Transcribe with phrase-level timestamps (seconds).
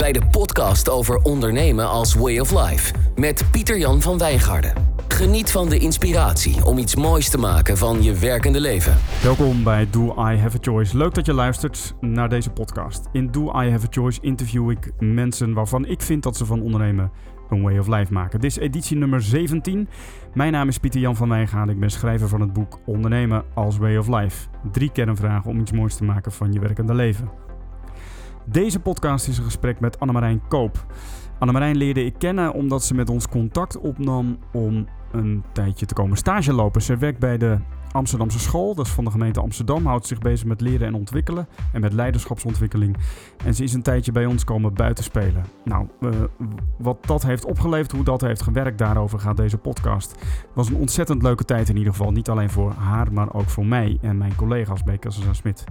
[0.00, 4.72] bij de podcast over ondernemen als way of life met Pieter-Jan van Wijngaarden.
[5.08, 8.96] Geniet van de inspiratie om iets moois te maken van je werkende leven.
[9.22, 10.96] Welkom bij Do I Have a Choice.
[10.96, 13.08] Leuk dat je luistert naar deze podcast.
[13.12, 16.62] In Do I Have a Choice interview ik mensen waarvan ik vind dat ze van
[16.62, 17.10] ondernemen
[17.50, 18.40] een way of life maken.
[18.40, 19.88] Dit is editie nummer 17.
[20.34, 21.74] Mijn naam is Pieter Jan van Wijngaarden.
[21.74, 24.48] Ik ben schrijver van het boek Ondernemen als way of life.
[24.72, 27.49] Drie kernvragen om iets moois te maken van je werkende leven.
[28.44, 30.86] Deze podcast is een gesprek met Annemarijn Koop.
[31.38, 36.16] Annemarijn leerde ik kennen omdat ze met ons contact opnam om een tijdje te komen
[36.16, 36.82] stage lopen.
[36.82, 37.58] Ze werkt bij de
[37.92, 41.48] Amsterdamse School, dat is van de gemeente Amsterdam, houdt zich bezig met leren en ontwikkelen
[41.72, 42.96] en met leiderschapsontwikkeling.
[43.44, 45.44] En ze is een tijdje bij ons komen buitenspelen.
[45.64, 46.10] Nou, uh,
[46.78, 50.10] wat dat heeft opgeleverd, hoe dat heeft gewerkt, daarover gaat deze podcast.
[50.20, 52.12] Het was een ontzettend leuke tijd in ieder geval.
[52.12, 55.64] Niet alleen voor haar, maar ook voor mij en mijn collega's bij Kassels Smit.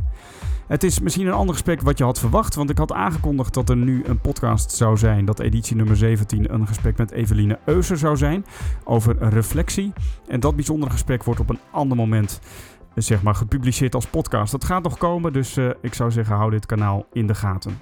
[0.67, 3.69] Het is misschien een ander gesprek wat je had verwacht, want ik had aangekondigd dat
[3.69, 7.97] er nu een podcast zou zijn, dat editie nummer 17 een gesprek met Eveline Euser
[7.97, 8.45] zou zijn
[8.83, 9.93] over reflectie.
[10.27, 12.23] En dat bijzondere gesprek wordt op een ander moment eh,
[12.95, 14.51] zeg maar, gepubliceerd als podcast.
[14.51, 17.79] Dat gaat nog komen, dus uh, ik zou zeggen hou dit kanaal in de gaten.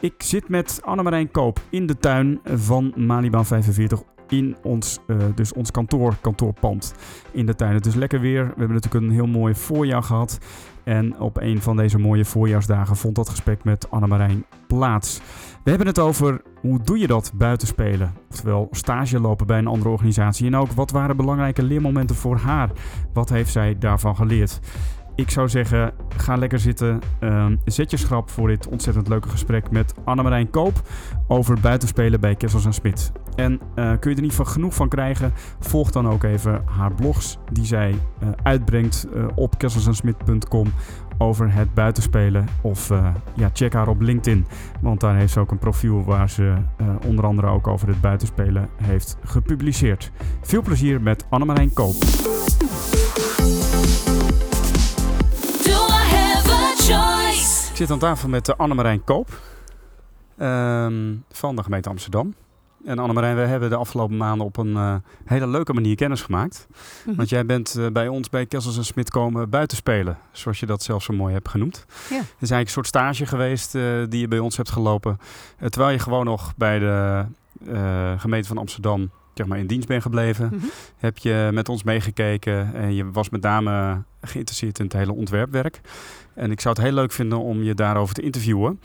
[0.00, 5.52] Ik zit met Annemarijn Koop in de tuin van Malibaan 45 in ons, uh, dus
[5.52, 6.94] ons kantoor, kantoorpand
[7.30, 7.74] in de tuin.
[7.74, 8.42] Het is lekker weer.
[8.42, 10.38] We hebben natuurlijk een heel mooi voorjaar gehad.
[10.84, 15.20] En op een van deze mooie voorjaarsdagen vond dat gesprek met Annemarijn plaats.
[15.62, 18.14] We hebben het over hoe doe je dat buiten spelen?
[18.30, 20.46] Oftewel stage lopen bij een andere organisatie.
[20.46, 22.70] En ook wat waren belangrijke leermomenten voor haar?
[23.12, 24.60] Wat heeft zij daarvan geleerd?
[25.16, 27.00] Ik zou zeggen, ga lekker zitten.
[27.20, 30.82] Uh, zet je schrap voor dit ontzettend leuke gesprek met Annemarijn Koop
[31.28, 33.12] over buitenspelen bij Kessels en Smit.
[33.36, 35.32] En uh, kun je er niet van genoeg van krijgen?
[35.60, 40.72] Volg dan ook even haar blogs die zij uh, uitbrengt uh, op kesselsensmit.com
[41.18, 42.46] over het buitenspelen.
[42.60, 42.88] Of
[43.34, 44.46] ja, check haar op LinkedIn,
[44.80, 46.54] want daar heeft ze ook een profiel waar ze
[47.06, 50.10] onder andere ook over het buitenspelen heeft gepubliceerd.
[50.40, 51.94] Veel plezier met Annemarijn Koop.
[57.74, 59.40] Ik zit aan tafel met Annemarijn Koop
[60.38, 62.34] um, van de gemeente Amsterdam.
[62.84, 66.66] En Annemarijn, we hebben de afgelopen maanden op een uh, hele leuke manier kennis gemaakt.
[66.68, 66.74] Mm
[67.04, 67.16] -hmm.
[67.16, 70.82] Want jij bent uh, bij ons bij Kessels en Smit komen buitenspelen, zoals je dat
[70.82, 71.84] zelf zo mooi hebt genoemd.
[71.88, 72.16] Ja.
[72.16, 75.18] Het is eigenlijk een soort stage geweest uh, die je bij ons hebt gelopen.
[75.68, 77.24] terwijl je gewoon nog bij de
[78.18, 80.44] gemeente van Amsterdam zeg maar, in dienst bent gebleven.
[80.52, 80.70] Mm -hmm.
[80.96, 85.80] Heb je met ons meegekeken en je was met name geïnteresseerd in het hele ontwerpwerk.
[86.34, 88.80] En ik zou het heel leuk vinden om je daarover te interviewen.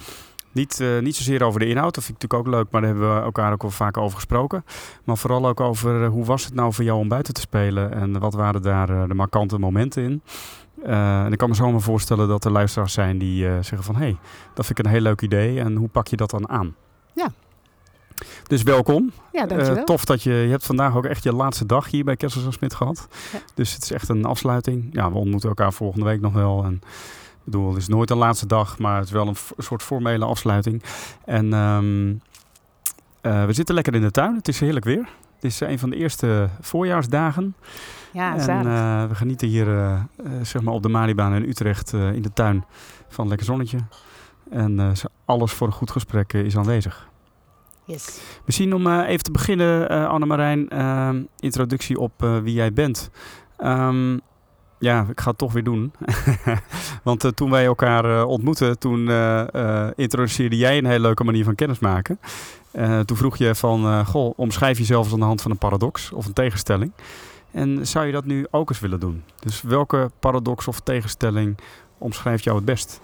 [0.51, 2.89] Niet, uh, niet zozeer over de inhoud, dat vind ik natuurlijk ook leuk, maar daar
[2.89, 4.65] hebben we elkaar ook al vaak over gesproken.
[5.03, 7.93] Maar vooral ook over uh, hoe was het nou voor jou om buiten te spelen
[7.93, 10.21] en wat waren daar uh, de markante momenten in.
[10.83, 14.17] en ik kan me zomaar voorstellen dat er luisteraars zijn die zeggen van hé, hey,
[14.53, 16.75] dat vind ik een heel leuk idee en hoe pak je dat dan aan?
[17.13, 17.31] Ja.
[18.47, 19.11] Dus welkom.
[19.31, 19.83] Ja, dankjewel.
[19.83, 22.53] tof dat je, je hebt vandaag ook echt je laatste dag hier bij Kessels en
[22.53, 23.07] Smit gehad.
[23.33, 23.39] Ja.
[23.53, 24.89] Dus het is echt een afsluiting.
[24.91, 26.63] Ja, we ontmoeten elkaar volgende week nog wel.
[26.63, 26.81] En
[27.51, 30.83] bedoel, het is nooit een laatste dag, maar het is wel een, soort formele afsluiting.
[31.25, 32.21] En um,
[33.21, 34.35] uh, we zitten lekker in de tuin.
[34.35, 35.09] Het is heerlijk weer.
[35.35, 37.55] Het is een van de eerste voorjaarsdagen.
[38.13, 40.01] Ja, en uh, we genieten hier uh,
[40.41, 42.65] zeg maar op de Malibaan in Utrecht in de tuin
[43.07, 43.77] van lekker zonnetje.
[44.49, 44.93] En
[45.25, 47.07] alles voor een goed gesprek is aanwezig.
[47.85, 48.21] Yes.
[48.45, 53.09] Misschien om even te beginnen, Annemarijn, ehm, introductie op wie jij bent.
[53.63, 54.21] Um,
[54.79, 55.91] ja, ik ga het toch weer doen.
[57.03, 61.43] Want uh, toen wij elkaar uh, ontmoetten, toen uh, introduceerde jij een hele leuke manier
[61.43, 62.19] van kennismaken.
[63.05, 66.25] toen vroeg je van, goh, omschrijf jezelf eens aan de hand van een paradox of
[66.25, 66.91] een tegenstelling.
[67.51, 69.23] En zou je dat nu ook eens willen doen?
[69.39, 71.57] Dus welke paradox of tegenstelling
[71.97, 73.01] omschrijft jou het best?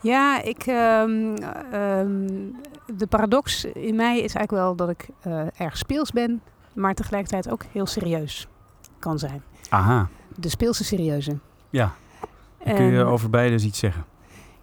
[0.00, 1.34] Ja, ik, um,
[1.74, 2.56] um,
[2.96, 5.08] de paradox in mij is eigenlijk wel dat ik
[5.56, 6.42] erg speels ben,
[6.74, 8.48] maar tegelijkertijd ook heel serieus
[8.98, 9.42] kan zijn.
[9.68, 11.38] Aha de speelse serieuze.
[11.70, 11.94] Ja.
[12.58, 14.04] En kun je over beide iets zeggen?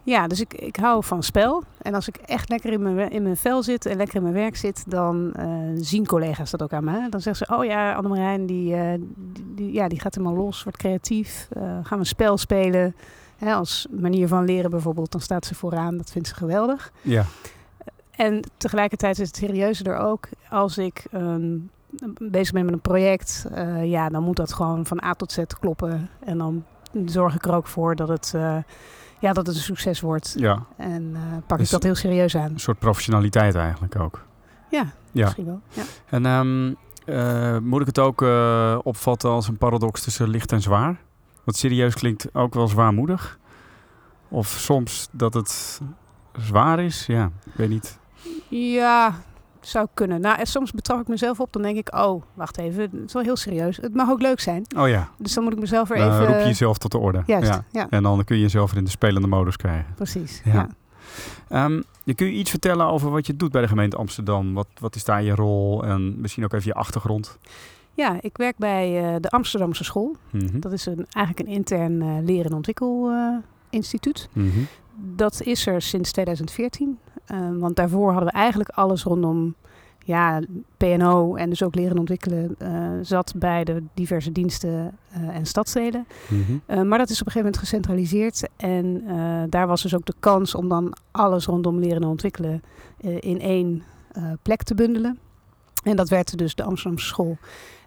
[0.04, 1.62] Ja, dus ik, ik hou van spel.
[1.82, 4.34] En als ik echt lekker in mijn, in mijn vel zit en lekker in mijn
[4.34, 7.08] werk zit, dan uh, zien collega's dat ook aan me.
[7.08, 10.62] Dan zeggen ze, oh ja, Annemarijn, die, uh, die, die, ja, die gaat helemaal los,
[10.62, 11.48] wordt creatief.
[11.56, 12.94] Uh, gaan we een spel spelen.
[13.36, 15.96] Hè, als manier van leren bijvoorbeeld, dan staat ze vooraan.
[15.96, 16.92] Dat vindt ze geweldig.
[17.00, 17.24] Ja.
[18.10, 21.70] En tegelijkertijd is het serieuzer er ook als ik um,
[22.18, 25.42] bezig ben met een project, uh, ja, dan moet dat gewoon van A tot Z
[25.60, 26.08] kloppen.
[26.24, 26.64] En dan
[27.04, 28.56] zorg ik er ook voor dat het, uh,
[29.20, 30.34] ja, dat het een succes wordt.
[30.36, 30.62] Ja.
[30.76, 32.50] En uh, pak dus ik dat heel serieus aan.
[32.50, 34.24] Een soort professionaliteit eigenlijk ook.
[34.70, 35.22] Ja, ja.
[35.22, 35.60] misschien wel.
[35.68, 35.82] Ja.
[36.06, 36.76] En um,
[37.68, 38.20] moet ik het ook
[38.82, 41.00] opvatten als een paradox tussen licht en zwaar?
[41.44, 43.38] Wat serieus klinkt ook wel zwaarmoedig.
[44.28, 45.80] Of soms dat het
[46.32, 47.98] zwaar is, ja, ik weet niet.
[48.48, 49.14] Ja,
[49.66, 50.20] zou kunnen.
[50.20, 53.12] Nou, en soms betrap ik mezelf op, dan denk ik, oh, wacht even, het is
[53.12, 53.76] wel heel serieus.
[53.76, 54.64] Het mag ook leuk zijn.
[54.76, 56.26] Oh ja, Dus dan moet ik mezelf weer dan even...
[56.26, 57.22] roep je jezelf tot de orde.
[57.26, 57.64] Juist, Ja.
[57.72, 57.86] ja.
[57.90, 59.94] En dan kun je jezelf weer in de spelende modus krijgen.
[59.94, 60.40] precies.
[60.44, 60.52] Ja.
[60.52, 60.68] Ja.
[61.48, 64.54] Ehm, je kun je iets vertellen over wat je doet bij de gemeente Amsterdam?
[64.54, 67.38] Wat, wat is daar je rol en misschien ook even je achtergrond?
[67.94, 70.16] ja, ik werk bij eh, de Amsterdamse School.
[70.30, 70.60] Mhm.
[70.60, 74.28] Dat is een, eigenlijk een intern eh leer- en ontwikkelinstituut.
[74.32, 74.58] Mhm.
[74.96, 76.98] Dat is er sinds 2014.
[77.26, 79.54] Eh, want daarvoor hadden we eigenlijk alles rondom
[80.04, 80.40] ja,
[80.76, 82.70] PNO en dus ook leren en ontwikkelen eh,
[83.02, 86.06] zat bij de diverse diensten eh, en stadsdelen.
[86.28, 86.40] Mhm.
[86.66, 88.48] Eh, maar dat is op een gegeven moment gecentraliseerd.
[88.56, 92.62] En eh, daar was dus ook de kans om dan alles rondom leren en ontwikkelen
[93.20, 93.82] in één
[94.42, 95.18] plek te bundelen.
[95.82, 97.36] En dat werd dus de Amsterdamse school.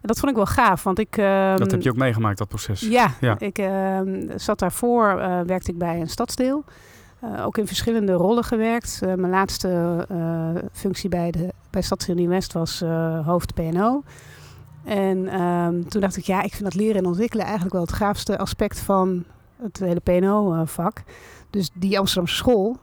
[0.02, 1.18] En dat vond ik wel gaaf, want ik...
[1.18, 2.82] ehm, Dat heb je ook meegemaakt, dat proces.
[2.82, 3.40] ja, Ja.
[3.40, 5.16] ik ehm, zat daarvoor,
[5.46, 6.64] werkte ik bij een stadsdeel.
[7.34, 9.00] Eh, ook in verschillende rollen gewerkt.
[9.02, 11.84] Eh, mijn laatste eh, functie bij, de, bij
[12.14, 12.84] Nieuw-West was
[13.26, 14.04] hoofd PNO.
[14.84, 17.94] En ehm, toen dacht ik, ja, ik vind dat leren en ontwikkelen eigenlijk wel het
[17.94, 19.24] gaafste aspect van
[19.62, 21.04] het hele PNO-vak.
[21.50, 22.78] Dus die Amsterdamse school,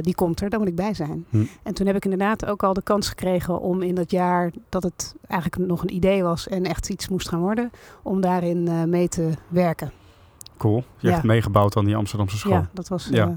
[0.00, 1.26] die komt er, daar moet ik bij zijn.
[1.30, 1.44] Hm.
[1.62, 4.82] En toen heb ik inderdaad ook al de kans gekregen om in dat jaar dat
[4.82, 7.70] het eigenlijk nog een idee was en echt iets moest gaan worden,
[8.02, 9.92] om daarin mee te werken.
[10.56, 10.84] Cool.
[10.98, 11.12] Je Ja.
[11.12, 12.52] hebt meegebouwd aan die Amsterdamse school.
[12.52, 13.08] Ja, dat was.
[13.10, 13.36] Ja.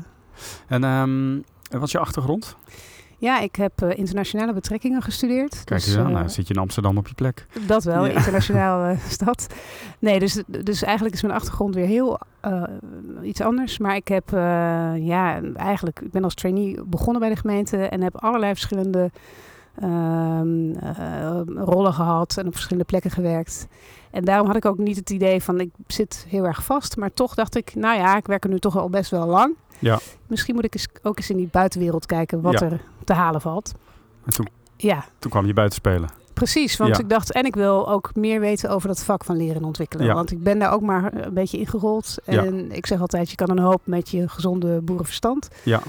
[0.67, 1.35] Eh, En ehm,
[1.79, 2.55] wat is je achtergrond?
[3.19, 5.63] ja, ik heb eh, internationale betrekkingen gestudeerd.
[5.63, 7.45] Kijk dus, aan, eh, nou, zit je in Amsterdam op je plek.
[7.67, 8.11] Dat wel, Ja.
[8.11, 9.47] internationaal eh, stad.
[9.99, 12.19] Nee, dus, dus eigenlijk is mijn achtergrond weer heel
[13.23, 13.77] iets anders.
[13.77, 14.29] Maar ik heb,
[14.99, 19.11] ja, eigenlijk, ik ben als trainee begonnen bij de gemeente en heb allerlei verschillende
[19.81, 23.67] ehm, eh, rollen gehad en op verschillende plekken gewerkt.
[24.11, 26.97] En daarom had ik ook niet het idee van ik zit heel erg vast.
[26.97, 29.55] Maar toch dacht ik, nou ja, ik werk er nu toch al best wel lang.
[29.79, 29.99] Ja.
[30.27, 32.65] Misschien moet ik eens, ook eens in die buitenwereld kijken wat Ja.
[32.65, 33.73] er te halen valt.
[34.25, 34.47] En toen,
[34.77, 36.09] Ja, toen kwam je buiten spelen.
[36.33, 37.03] Precies, want Ja.
[37.03, 40.05] ik dacht, en ik wil ook meer weten over dat vak van leren en ontwikkelen.
[40.05, 40.13] Ja.
[40.13, 42.15] Want ik ben daar ook maar een beetje ingerold.
[42.25, 42.43] Ja.
[42.45, 45.47] En ik zeg altijd, je kan een hoop met je gezonde boerenverstand.
[45.63, 45.81] Ja,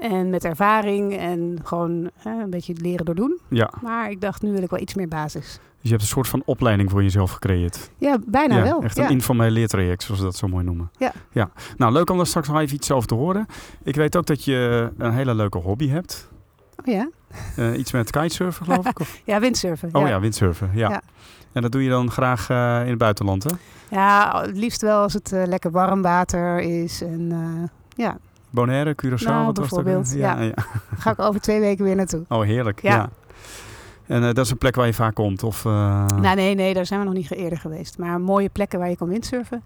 [0.00, 3.38] En met ervaring en gewoon hè, een beetje leren door doen.
[3.48, 3.70] ja.
[3.82, 5.58] Maar ik dacht, nu wil ik wel iets meer basis.
[5.80, 7.90] Dus je hebt een soort van opleiding voor jezelf gecreëerd.
[7.98, 8.82] Ja, bijna ja, wel.
[8.82, 9.04] Echt ja.
[9.04, 10.90] een informeel leertraject, zoals ze dat zo mooi noemen.
[10.98, 11.12] Ja.
[11.32, 11.50] ja.
[11.76, 13.46] Nou, leuk om daar straks nog even iets over te horen.
[13.82, 16.28] Ik weet ook dat je een hele leuke hobby hebt.
[16.84, 17.08] Oh ja?
[17.56, 19.00] Eh, iets met kitesurfen, geloof ik?
[19.00, 19.20] Of?
[19.24, 19.88] ja, windsurfen.
[19.92, 20.08] Oh ja.
[20.08, 20.70] ja, windsurfen.
[20.74, 20.88] Ja.
[20.90, 21.02] Ja.
[21.52, 23.50] En dat doe je dan graag eh, in het buitenland, hè?
[23.90, 27.02] Ja, het liefst wel als het eh, lekker warm water is.
[27.02, 27.68] En eh,
[28.04, 28.18] ja,
[28.50, 29.84] Bonaire, Curaçao, Nou, wat was dat?
[29.84, 30.42] bijvoorbeeld, Ja, ja.
[30.42, 30.52] ja.
[30.54, 32.24] daar ga ik over twee weken weer naartoe.
[32.28, 32.82] Oh, heerlijk.
[32.82, 33.10] Ja.
[34.08, 34.14] Ja.
[34.14, 35.42] En eh, dat is een plek waar je vaak komt?
[35.42, 37.98] Of, eh, Nou, nee, nee, daar zijn we nog niet eerder geweest.
[37.98, 39.62] Maar mooie plekken waar je kan windsurfen,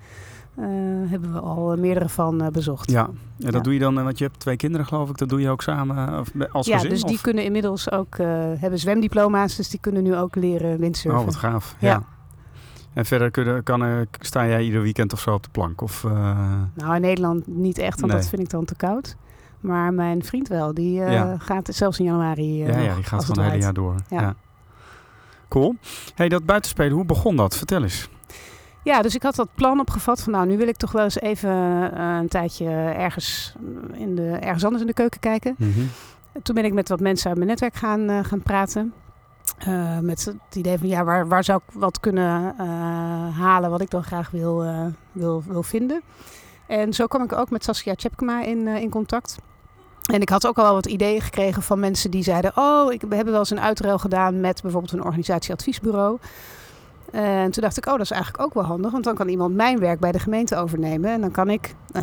[0.54, 0.64] eh,
[1.06, 2.90] hebben we al meerdere van bezocht.
[2.90, 3.60] Ja, en dat Ja.
[3.60, 6.18] doe je dan, want je hebt twee kinderen geloof ik, dat doe je ook samen
[6.20, 6.90] of als ja, gezin?
[6.90, 8.16] dus die kunnen inmiddels ook,
[8.58, 11.20] hebben zwemdiploma's, dus die kunnen nu ook leren windsurfen.
[11.20, 11.76] Oh, wat gaaf.
[11.78, 11.88] Ja.
[11.88, 12.02] Ja.
[12.94, 15.80] En verder kunnen, kan, sta jij ieder weekend of zo op de plank?
[15.80, 16.02] Of,
[16.74, 18.20] Nou, in Nederland niet echt, want Nee.
[18.20, 19.16] dat vind ik dan te koud.
[19.62, 21.36] Maar mijn vriend wel, die Ja.
[21.38, 22.64] gaat zelfs in januari.
[22.64, 23.94] eh, ja, ja, die gaat gewoon het hele jaar door.
[24.08, 24.20] Ja.
[24.20, 24.34] Ja.
[25.48, 25.74] Cool.
[26.14, 27.56] Hey, dat buitenspelen, hoe begon dat?
[27.56, 28.08] Vertel eens.
[28.84, 31.20] Ja, dus ik had dat plan opgevat van nou, nu wil ik toch wel eens
[31.20, 31.50] even
[31.92, 33.54] eh, een tijdje ergens,
[33.92, 35.54] in de, ergens anders in de keuken kijken.
[35.58, 35.80] Mhm.
[36.42, 38.92] Toen ben ik met wat mensen uit mijn netwerk gaan, gaan praten.
[40.00, 42.54] Met het idee van ja, waar, waar zou ik wat kunnen
[43.32, 44.64] halen wat ik dan graag wil,
[45.12, 46.00] wil, wil vinden.
[46.66, 49.36] En zo kwam ik ook met Saskia Tjepkema in, in contact.
[50.10, 53.00] En ik had ook al wel wat ideeën gekregen van mensen die zeiden: Oh, ik,
[53.08, 56.18] we hebben wel eens een uitruil gedaan met bijvoorbeeld een organisatieadviesbureau.
[57.10, 58.90] En toen dacht ik, oh, dat is eigenlijk ook wel handig.
[58.92, 61.10] Want dan kan iemand mijn werk bij de gemeente overnemen.
[61.10, 62.02] En dan kan ik eh,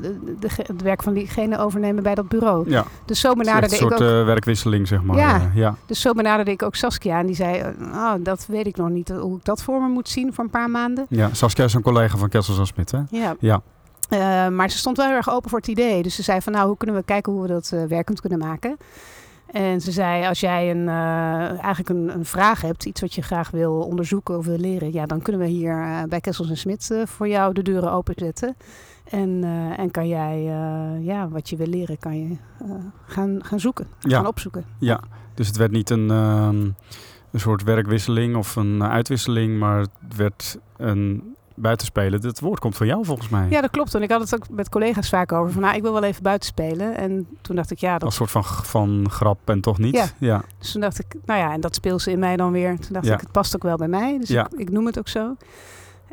[0.00, 2.70] de- de- het werk van diegene overnemen bij dat bureau.
[2.70, 4.00] Ja, Dus zo benaderde een ik soort ook.
[4.00, 5.16] eh, werkwisseling, zeg maar.
[5.16, 5.34] Ja.
[5.34, 5.74] Eh, ja.
[5.86, 7.18] Dus zo benaderde ik ook Saskia.
[7.18, 9.08] En die zei, oh, dat weet ik nog niet.
[9.08, 11.06] Hoe ik dat voor me moet zien voor een paar maanden.
[11.08, 11.28] ja.
[11.32, 12.98] Saskia is een collega van Kessels en Smit, hè?
[13.10, 13.34] Ja.
[13.38, 13.60] Ja.
[14.12, 16.02] Eh, maar ze stond wel heel erg open voor het idee.
[16.02, 18.38] Dus ze zei van, nou, hoe kunnen we kijken hoe we dat eh, werkend kunnen
[18.38, 18.76] maken.
[19.46, 23.22] En ze zei, als jij een, eh, eigenlijk een, een vraag hebt, iets wat je
[23.22, 27.02] graag wil onderzoeken of wil leren, ja, dan kunnen we hier bij Kessels en Smit
[27.04, 28.56] voor jou de deuren openzetten.
[29.10, 29.44] En,
[29.76, 30.42] en kan jij,
[31.00, 32.36] ja, wat je wil leren, kan je
[33.06, 34.16] gaan, gaan zoeken, Ja.
[34.16, 34.64] gaan opzoeken.
[34.78, 35.00] Ja,
[35.34, 36.64] dus het werd niet een, ehm,
[37.30, 42.20] een soort werkwisseling of een uitwisseling, maar het werd een buitenspelen.
[42.20, 43.46] Dat woord komt van jou volgens mij.
[43.50, 43.94] Ja, dat klopt.
[43.94, 45.52] En ik had het ook met collega's vaak over.
[45.52, 46.96] Van, nou, ik wil wel even buiten spelen.
[46.96, 49.94] En toen dacht ik, ja, dat Als soort van, van grap en toch niet.
[49.94, 50.06] Ja.
[50.18, 50.42] ja.
[50.58, 52.78] Dus toen dacht ik, nou ja, en dat speelde in mij dan weer.
[52.78, 53.14] Toen dacht Ja.
[53.14, 54.18] ik, het past ook wel bij mij.
[54.18, 54.46] Dus Ja.
[54.52, 55.36] ik, ik noem het ook zo.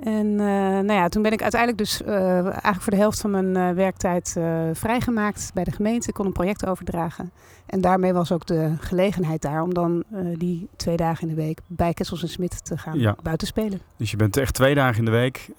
[0.04, 3.32] En eh, nou ja, toen ben ik uiteindelijk dus eh, eigenlijk voor de helft van
[3.32, 4.38] mijn eh, werktijd
[4.74, 6.08] vrijgemaakt bij de gemeente.
[6.08, 7.32] Ik kon een project overdragen.
[7.66, 10.04] En daarmee was ook de gelegenheid daar om dan
[10.38, 13.16] die twee dagen in de week bij Kessels en Smit te gaan Ja.
[13.24, 13.82] buiten spelen.
[13.98, 15.50] Dus je bent echt twee dagen in de week,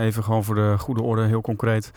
[0.00, 1.92] even gewoon voor de goede orde, heel concreet.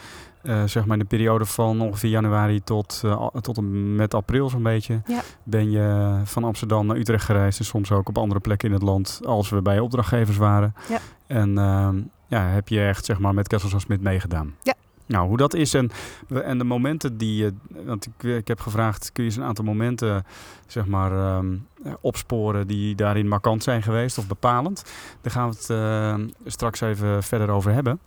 [0.65, 3.01] zeg maar in de periode van ongeveer januari tot,
[3.41, 5.01] tot en met april zo'n beetje.
[5.05, 5.21] Ja.
[5.43, 8.83] Ben je van Amsterdam naar Utrecht gereisd en soms ook op andere plekken in het
[8.83, 10.73] land als we bij opdrachtgevers waren.
[10.89, 10.99] Ja.
[11.33, 14.55] En ehm, ja, heb je echt zeg maar met Kessels en Smit meegedaan.
[14.61, 14.73] Ja.
[15.05, 15.91] Nou, hoe dat is en,
[16.27, 17.53] en de momenten die je,
[17.85, 20.25] want ik, ik heb gevraagd, kun je eens een aantal momenten
[20.67, 21.57] zeg maar ehm,
[22.01, 24.83] opsporen die daarin markant zijn geweest of bepalend?
[25.21, 27.99] Daar gaan we het eh, straks even verder over hebben.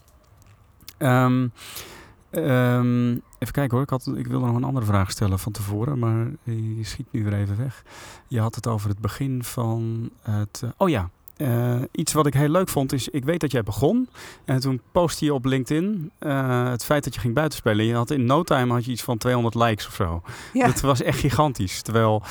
[0.99, 1.49] Ehm,
[2.30, 5.99] ehm, even kijken hoor, ik, had, ik wilde nog een andere vraag stellen van tevoren,
[5.99, 7.83] maar die schiet nu weer even weg.
[8.28, 10.61] Je had het over het begin van het.
[10.64, 11.11] eh, oh ja.
[11.37, 14.09] Eh, iets wat ik heel leuk vond is, ik weet dat jij begon
[14.45, 17.85] en toen postte je op LinkedIn eh, het feit dat je ging buitenspelen.
[17.85, 20.23] Je had in no time had je iets van 200 likes of zo.
[20.52, 20.66] Ja.
[20.66, 21.83] Dat was echt gigantisch.
[21.83, 22.23] Terwijl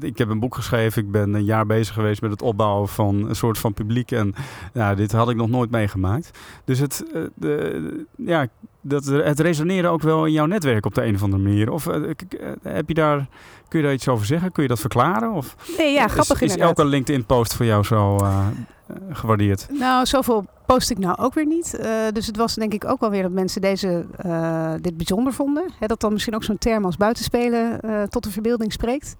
[0.00, 1.02] ik heb een boek geschreven.
[1.02, 4.10] Ik ben een jaar bezig geweest met het opbouwen van een soort van publiek.
[4.10, 4.34] En
[4.72, 6.30] ja, dit had ik nog nooit meegemaakt.
[6.64, 8.46] Dus het, eh, de, ja,
[8.80, 11.70] dat, het resoneerde ook wel in jouw netwerk op de een of andere manier.
[11.70, 13.26] Of eh, k- heb je daar,
[13.68, 14.52] kun je daar iets over zeggen?
[14.52, 15.32] Kun je dat verklaren?
[15.32, 18.46] Of Nee, ja, grappig is, is elke LinkedIn-post voor jou zo eh,
[18.86, 19.66] eh, gewaardeerd?
[19.78, 21.74] Nou, zoveel post ik nou ook weer niet.
[21.74, 25.32] Eh, dus het was denk ik ook wel weer dat mensen deze, eh, dit bijzonder
[25.32, 25.64] vonden.
[25.86, 29.16] Dat dan misschien ook zo'n term als buitenspelen eh, tot de verbeelding spreekt.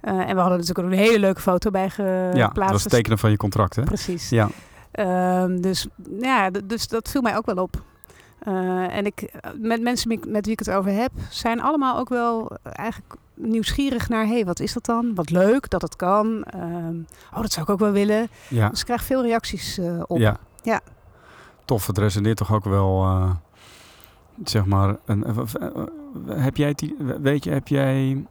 [0.00, 2.36] Eh, en we hadden natuurlijk ook een hele leuke foto bij geplaatst.
[2.36, 3.82] ja, dat was het tekenen van je contract, hè?
[3.82, 4.28] Precies.
[4.28, 4.48] Ja,
[4.96, 5.86] Ehm, dus,
[6.20, 7.82] ja, dus dat viel mij ook wel op.
[8.38, 12.08] Eh, en ik, met mensen met met wie ik het over heb, zijn allemaal ook
[12.08, 14.24] wel eigenlijk nieuwsgierig naar...
[14.26, 15.14] hé, hey, wat is dat dan?
[15.14, 16.42] Wat leuk dat het kan.
[16.44, 16.96] Ehm,
[17.34, 18.28] oh, dat zou ik ook wel willen.
[18.48, 18.68] ja.
[18.68, 20.18] Dus ik krijg veel reacties eh, op.
[20.18, 20.36] Ja.
[20.62, 20.80] Ja.
[21.64, 23.06] Tof, het resoneert toch ook wel,
[24.44, 25.24] zeg maar, een,
[26.28, 26.74] heb jij,
[27.20, 28.24] weet je, heb jij,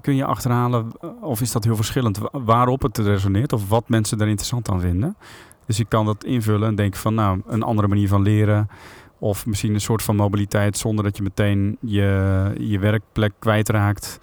[0.00, 3.88] kun je achterhalen, eh, of is dat heel verschillend, wa- waarop het resoneert of wat
[3.88, 5.16] mensen er interessant aan vinden?
[5.66, 8.68] Dus ik kan dat invullen en denken van, nou, een andere manier van leren
[9.18, 14.20] of misschien een soort van mobiliteit zonder dat je meteen je, je werkplek kwijtraakt.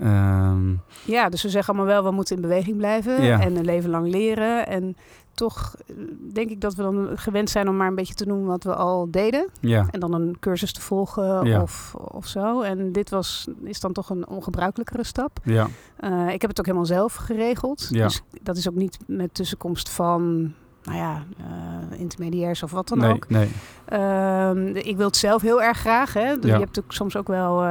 [0.00, 0.70] Ehm
[1.04, 3.40] Ja, dus we zeggen allemaal wel, we moeten in beweging blijven Ja.
[3.40, 4.66] en een leven lang leren.
[4.66, 4.96] En
[5.36, 5.94] toch eh,
[6.32, 8.74] denk ik dat we dan gewend zijn om maar een beetje te doen wat we
[8.74, 9.48] al deden.
[9.60, 11.62] ja, En dan een cursus te volgen Ja.
[11.62, 12.60] of, of zo.
[12.60, 15.38] En dit was, is dan toch een ongebruikelijkere stap.
[15.44, 15.66] ja,
[15.96, 17.86] Eh, ik heb het ook helemaal zelf geregeld.
[17.90, 18.04] Ja.
[18.04, 20.52] Dus dat is ook niet met tussenkomst van,
[20.82, 23.28] nou ja, eh, intermediairs of wat dan nee, ook.
[23.28, 23.48] nee,
[23.84, 26.12] Ehm, ik wil het zelf heel erg graag.
[26.12, 26.38] Hè?
[26.38, 26.56] Dus Ja.
[26.56, 27.62] Je hebt ook soms ook wel,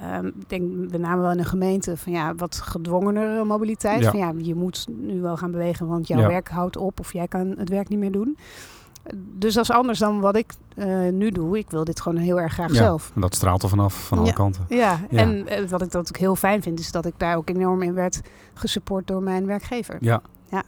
[0.00, 4.02] ehm, ik denk met name wel in een gemeente, van ja, wat gedwongenere mobiliteit.
[4.02, 4.10] Ja.
[4.10, 6.26] Van ja, je moet nu wel gaan bewegen, want jouw Ja.
[6.28, 8.36] werk houdt op of jij kan het werk niet meer doen.
[9.38, 11.58] Dus dat is anders dan wat ik eh, nu doe.
[11.58, 12.74] Ik wil dit gewoon heel erg graag Ja.
[12.74, 13.10] zelf.
[13.14, 14.32] en dat straalt er vanaf, van alle Ja.
[14.32, 14.64] kanten.
[14.68, 15.18] Ja, Ja.
[15.18, 17.82] en eh, wat ik dat ook heel fijn vind, is dat ik daar ook enorm
[17.82, 18.20] in werd
[18.54, 19.96] gesupport door mijn werkgever.
[20.00, 20.20] Ja.
[20.48, 20.62] Ja.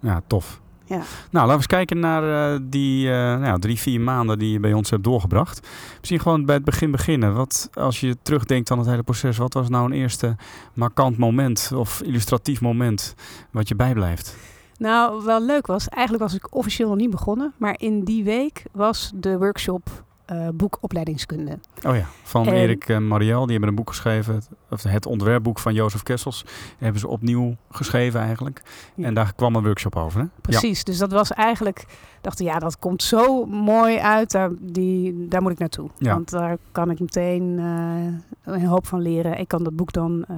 [0.00, 0.60] Ja, tof.
[0.88, 0.96] Ja.
[0.96, 4.60] Nou, laten we eens kijken naar eh, die eh, nou, drie, vier maanden die je
[4.60, 5.68] bij ons hebt doorgebracht.
[5.98, 7.34] Misschien gewoon bij het begin beginnen.
[7.34, 10.36] Wat, als je terugdenkt aan het hele proces, wat was nou een eerste
[10.74, 13.14] markant moment of illustratief moment
[13.50, 14.36] wat je bijblijft?
[14.78, 18.62] Nou, wel leuk was, eigenlijk was ik officieel nog niet begonnen, maar in die week
[18.72, 21.58] was de workshop eh boekopleidingskunde.
[21.86, 23.42] Oh ja, van En- Erik en Marielle.
[23.42, 24.34] Die hebben een boek geschreven.
[24.34, 26.44] Het, of het ontwerpboek van Jozef Kessels.
[26.78, 28.62] hebben ze opnieuw geschreven eigenlijk.
[28.94, 29.04] Ja.
[29.04, 30.20] En daar kwam een workshop over.
[30.20, 30.26] Hè?
[30.40, 31.84] Precies, dus dat was eigenlijk,
[32.20, 35.90] dacht ja, dat komt zo mooi uit, daar, die, daar moet ik naartoe.
[35.98, 36.12] Ja.
[36.14, 39.38] Want daar kan ik meteen eh, een hoop van leren.
[39.38, 40.36] Ik kan dat boek dan, eh,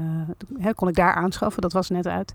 [0.59, 2.35] hè, kon ik daar aanschaffen, dat was net uit.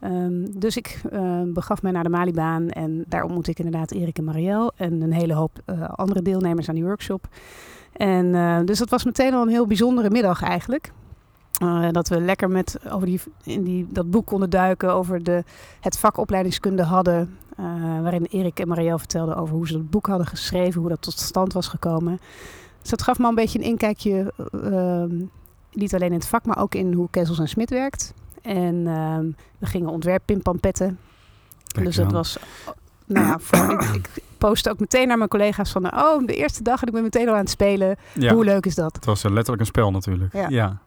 [0.00, 4.18] Ehm, dus ik eh, begaf mij naar de Malibaan en daar ontmoette ik inderdaad Erik
[4.18, 7.28] en Marielle en een hele hoop eh, andere deelnemers aan die workshop.
[7.92, 10.92] En eh, dus dat was meteen al een heel bijzondere middag eigenlijk.
[11.60, 15.44] Eh, dat we lekker met over die, in die, dat boek konden duiken, over de,
[15.80, 17.36] het vak opleidingskunde hadden.
[18.02, 21.18] waarin Erik en Marielle vertelden over hoe ze dat boek hadden geschreven, hoe dat tot
[21.18, 22.18] stand was gekomen.
[22.80, 25.24] Dus dat gaf me een beetje een inkijkje, eh, ehm,
[25.72, 28.14] niet alleen in het vak, maar ook in hoe Kessels en Smit werkt.
[28.42, 29.26] En ehm,
[29.58, 30.98] we gingen ontwerppinpampetten.
[31.82, 32.38] Dus dat was,
[33.06, 36.62] nou ja, voor, ik, ik postte ook meteen naar mijn collega's van, oh, de eerste
[36.62, 37.96] dag en ik ben meteen al aan het spelen.
[38.12, 38.34] Ja.
[38.34, 38.94] Hoe leuk is dat?
[38.94, 40.32] Het was eh, letterlijk een spel natuurlijk.
[40.32, 40.48] Ja.
[40.48, 40.78] ja.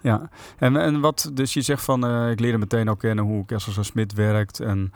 [0.00, 0.28] Ja.
[0.58, 3.76] En, en wat, dus je zegt van, eh, ik leerde meteen ook kennen hoe Kessels
[3.76, 4.60] en Smit werkt.
[4.60, 4.92] En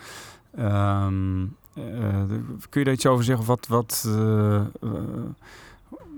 [0.56, 1.42] ehm,
[1.74, 2.22] eh,
[2.68, 3.46] kun je daar iets over zeggen?
[3.46, 4.08] Wat, wat,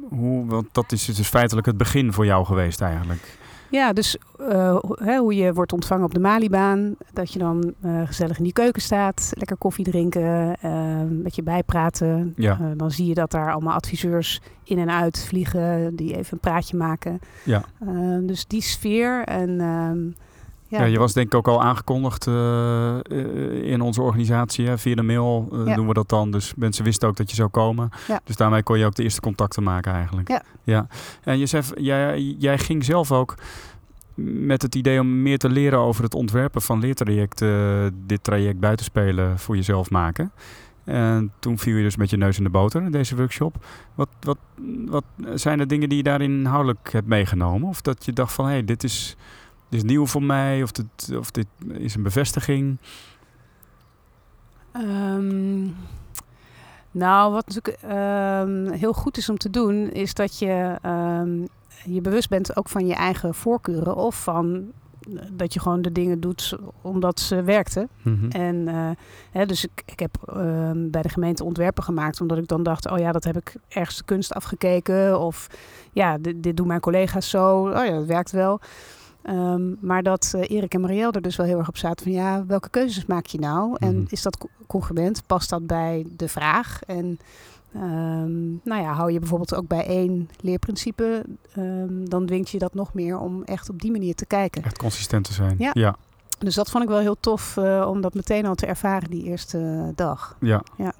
[0.08, 3.38] hoe, want dat is dus feitelijk het begin voor jou geweest eigenlijk.
[3.70, 6.96] Ja, dus uh, hè, hoe je wordt ontvangen op de Malibaan.
[7.12, 11.42] Dat je dan uh, gezellig in die keuken staat, lekker koffie drinken, uh, met je
[11.42, 12.32] bijpraten.
[12.36, 12.58] Ja.
[12.76, 16.76] dan zie je dat daar allemaal adviseurs in en uit vliegen, die even een praatje
[16.76, 17.18] maken.
[17.44, 17.64] Ja.
[18.22, 20.14] dus die sfeer en...
[20.70, 20.80] Ja.
[20.80, 22.96] ja, je was denk ik ook al aangekondigd uh,
[23.62, 24.66] in onze organisatie.
[24.66, 24.78] Hè?
[24.78, 25.74] Via de mail uh, Ja.
[25.74, 26.30] doen we dat dan.
[26.30, 27.88] Dus mensen wisten ook dat je zou komen.
[28.08, 28.20] Ja.
[28.24, 30.28] Dus daarmee kon je ook de eerste contacten maken eigenlijk.
[30.28, 30.42] Ja.
[30.64, 30.86] ja.
[31.24, 33.34] En Josef, jij, jij ging zelf ook
[34.14, 39.38] met het idee om meer te leren over het ontwerpen van leertrajecten, dit traject buitenspelen
[39.38, 40.32] voor jezelf maken.
[40.84, 43.64] En toen viel je dus met je neus in de boter in deze workshop.
[43.94, 44.38] Wat, wat,
[44.86, 47.68] wat zijn er dingen die je daarin inhoudelijk hebt meegenomen?
[47.68, 49.16] Of dat je dacht van, hé, hey, dit is
[49.70, 52.78] dit is nieuw voor mij of dit, of dit is een bevestiging?
[54.76, 55.76] Um,
[56.90, 61.48] nou, wat natuurlijk um, heel goed is om te doen, is dat je um,
[61.84, 64.72] je bewust bent ook van je eigen voorkeuren of van
[65.32, 67.88] dat je gewoon de dingen doet omdat ze werkten.
[68.02, 68.14] Mhm.
[68.14, 68.30] Mm -hmm.
[68.30, 68.90] En uh,
[69.30, 72.90] hè, dus ik, ik heb uh, bij de gemeente ontwerpen gemaakt, omdat ik dan dacht,
[72.90, 75.20] oh ja, dat heb ik ergens de kunst afgekeken.
[75.20, 75.46] Of
[75.92, 77.68] ja, dit, dit doen mijn collega's zo.
[77.68, 78.60] Oh ja, dat werkt wel.
[79.28, 82.14] Um, maar dat uh, Erik en Marielle er dus wel heel erg op zaten van
[82.14, 83.68] ja, welke keuzes maak je nou?
[83.68, 83.88] Mm -hmm.
[83.88, 85.22] En is dat congruent?
[85.26, 86.80] Past dat bij de vraag?
[86.86, 87.18] En
[87.74, 91.24] um, nou ja, hou je bijvoorbeeld ook bij één leerprincipe,
[91.56, 94.62] um, dan dwingt je dat nog meer om echt op die manier te kijken.
[94.62, 95.54] Echt consistent te zijn.
[95.58, 95.70] Ja.
[95.72, 95.96] ja.
[96.38, 99.24] Dus dat vond ik wel heel tof uh, om dat meteen al te ervaren die
[99.24, 100.36] eerste dag.
[100.40, 100.62] Ja.
[100.76, 100.92] ja.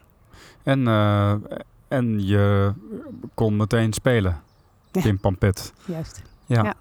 [0.63, 1.35] En, uh,
[1.89, 2.73] en je
[3.35, 4.41] kon meteen spelen
[4.93, 5.05] ja.
[5.05, 5.73] in Pampet.
[5.85, 6.23] Juist.
[6.47, 6.63] Ja.
[6.63, 6.75] ja.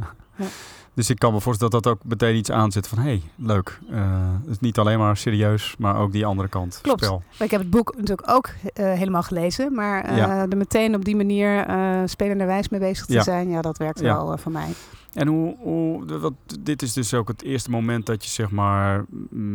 [0.42, 0.48] ja.
[0.94, 2.98] Dus ik kan me voorstellen dat dat ook meteen iets aanzet van...
[2.98, 3.78] hé, hey, leuk.
[3.90, 4.28] Uh,
[4.60, 6.78] niet alleen maar serieus, maar ook die andere kant.
[6.82, 7.04] Klopt.
[7.04, 7.22] Spel.
[7.38, 9.74] Ik heb het boek natuurlijk ook uh, helemaal gelezen.
[9.74, 10.46] Maar uh, Ja.
[10.50, 11.66] er meteen op die manier
[12.06, 13.22] spelenderwijs mee bezig te Ja.
[13.22, 13.48] zijn...
[13.48, 14.14] ja, dat werkt Ja.
[14.24, 14.68] wel voor mij.
[15.12, 19.04] En hoe, hoe wat, dit is dus ook het eerste moment dat je zeg maar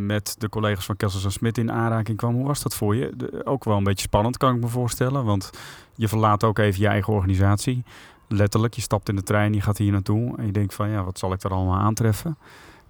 [0.05, 2.33] met de collega's van Kessels en Smit in aanraking kwam.
[2.35, 3.11] Hoe was dat voor je?
[3.15, 5.49] De- ook wel een beetje spannend kan ik me voorstellen, want
[5.95, 7.83] je verlaat ook even je eigen organisatie.
[8.27, 11.03] Letterlijk, je stapt in de trein, je gaat hier naartoe en je denkt van ja,
[11.03, 12.37] wat zal ik er allemaal aantreffen?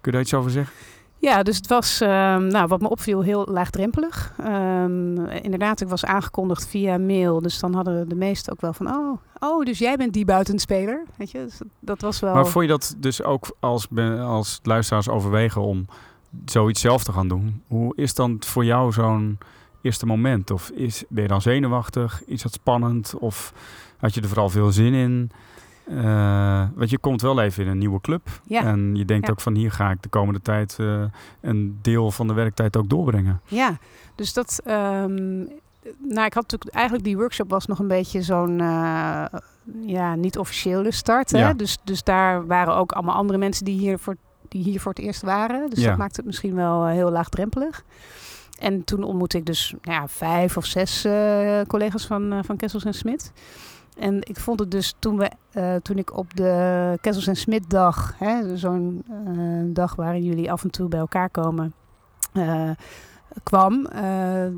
[0.00, 0.74] je daar iets over zeggen?
[1.20, 4.32] Ja, dus het was, ehm, nou, wat me opviel, heel laagdrempelig.
[4.38, 7.40] Ehm, inderdaad, ik was aangekondigd via mail.
[7.40, 11.04] Dus dan hadden de meesten ook wel van, oh, oh dus jij bent die buitenspeler.
[11.16, 12.34] Weet je, dus dat- was wel...
[12.34, 13.88] Maar vond je dat dus ook als,
[14.20, 15.86] als luisteraars overwegen om
[16.44, 17.62] zoiets zelf te gaan doen?
[17.66, 19.38] Hoe is dan voor jou zo'n
[19.82, 20.50] eerste moment?
[20.50, 22.22] Of is, ben je dan zenuwachtig?
[22.26, 23.14] Is dat spannend?
[23.18, 23.52] Of
[23.98, 25.30] had je er vooral veel zin in?
[25.88, 28.28] Eh, want je komt wel even in een nieuwe club.
[28.46, 28.62] Ja.
[28.62, 29.32] En je denkt Ja.
[29.32, 31.02] ook van hier ga ik de komende tijd eh,
[31.40, 33.40] een deel van de werktijd ook doorbrengen.
[33.46, 33.78] Ja,
[34.14, 34.60] dus dat.
[34.64, 35.36] ehm,
[35.98, 39.24] nou, ik had natuurlijk eigenlijk die workshop was nog een beetje zo'n eh,
[39.86, 41.30] ja, niet officiële start.
[41.30, 41.38] Hè?
[41.38, 41.52] Ja.
[41.52, 44.16] Dus, dus daar waren ook allemaal andere mensen die hier voor,
[44.48, 45.70] die hier voor het eerst waren.
[45.70, 47.84] Dus dat maakte het misschien wel heel laagdrempelig.
[48.58, 51.06] En toen ontmoette ik dus nou ja, vijf of zes
[51.66, 53.32] collega's van, van Kessels en Smit.
[53.98, 57.70] En ik vond het dus toen, we, eh, toen ik op de Kessels en Smit
[57.70, 58.14] dag,
[58.54, 61.74] zo'n eh, dag waarin jullie af en toe bij elkaar komen,
[62.32, 62.70] eh,
[63.42, 63.88] kwam,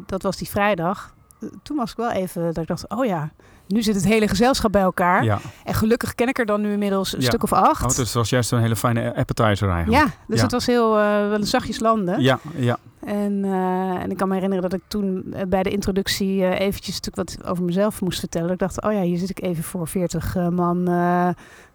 [0.07, 1.15] dat was die vrijdag.
[1.63, 3.31] Toen was ik wel even dat ik dacht, oh ja,
[3.71, 5.25] nu zit het hele gezelschap bij elkaar.
[5.25, 5.39] Ja.
[5.65, 7.27] En gelukkig ken ik er dan nu inmiddels een Ja.
[7.27, 7.83] stuk of acht.
[7.83, 10.03] Oh, dus het was juist een hele fijne appetizer eigenlijk.
[10.05, 10.43] ja, dus Ja.
[10.43, 12.21] het was heel eh, wel een zachtjes landen.
[12.23, 12.79] Ja, ja.
[13.05, 16.67] En, eh, en ik kan me herinneren dat ik toen eh, bij de introductie eh,
[16.67, 18.51] eventjes natuurlijk wat over mezelf moest vertellen.
[18.51, 20.85] Ik dacht, oh ja, hier zit ik even voor 40 eh, man.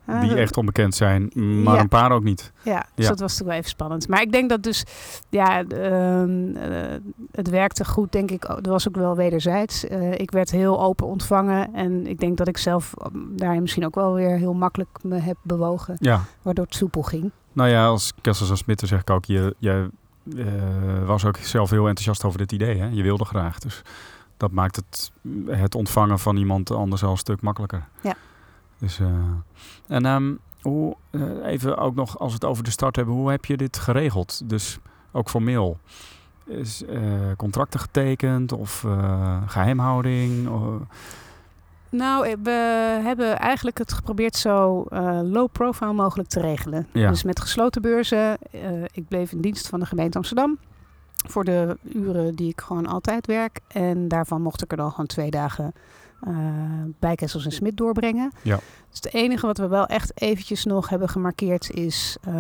[0.06, 1.80] Eh, die echt onbekend zijn, maar Ja.
[1.82, 2.52] een paar ook niet.
[2.64, 3.10] Ja, dus Ja.
[3.10, 4.08] dat was natuurlijk wel even spannend.
[4.08, 4.84] Maar ik denk dat dus,
[5.30, 6.98] ja, ehm, eh,
[7.32, 8.42] het werkte goed, denk ik.
[8.42, 9.88] Dat was ook wel wederzijds.
[9.88, 11.74] Eh, ik werd heel open ontvangen.
[11.74, 15.16] En ik denk dat ik zelf um, daarin misschien ook wel weer heel makkelijk me
[15.20, 15.96] heb bewogen.
[16.00, 17.32] Ja, Waardoor het soepel ging.
[17.54, 19.90] Nou ja, als Kessels en Smitten zeg ik ook, je, je
[20.38, 20.46] eh,
[21.06, 22.78] was ook zelf heel enthousiast over dit idee.
[22.78, 22.88] Hè?
[22.92, 23.60] Je wilde graag.
[23.60, 23.82] Dus
[24.38, 25.12] dat maakt het,
[25.48, 27.88] het ontvangen van iemand anders al een stuk makkelijker.
[28.02, 28.16] Ja.
[28.86, 29.08] Dus, eh,
[29.88, 33.32] en ehm, hoe, eh, even ook nog als we het over de start hebben, hoe
[33.32, 34.50] heb je dit geregeld?
[34.50, 34.80] Dus
[35.12, 35.78] ook formeel.
[36.46, 37.02] Is eh,
[37.38, 40.50] contracten getekend of eh, geheimhouding?
[41.90, 42.52] Nou, we
[43.04, 44.86] hebben eigenlijk het geprobeerd zo
[45.24, 46.88] low profile mogelijk te regelen.
[46.92, 47.10] Ja.
[47.10, 48.38] Dus met gesloten beurzen.
[48.92, 50.58] Ik bleef in dienst van de gemeente Amsterdam.
[51.28, 53.60] Voor de uren die ik gewoon altijd werk.
[53.68, 55.74] En daarvan mocht ik er dan gewoon twee dagen
[57.00, 58.32] bij Kessels en Smit doorbrengen.
[58.42, 58.60] Ja.
[58.90, 62.34] Dus het enige wat we wel echt eventjes nog hebben gemarkeerd is eh,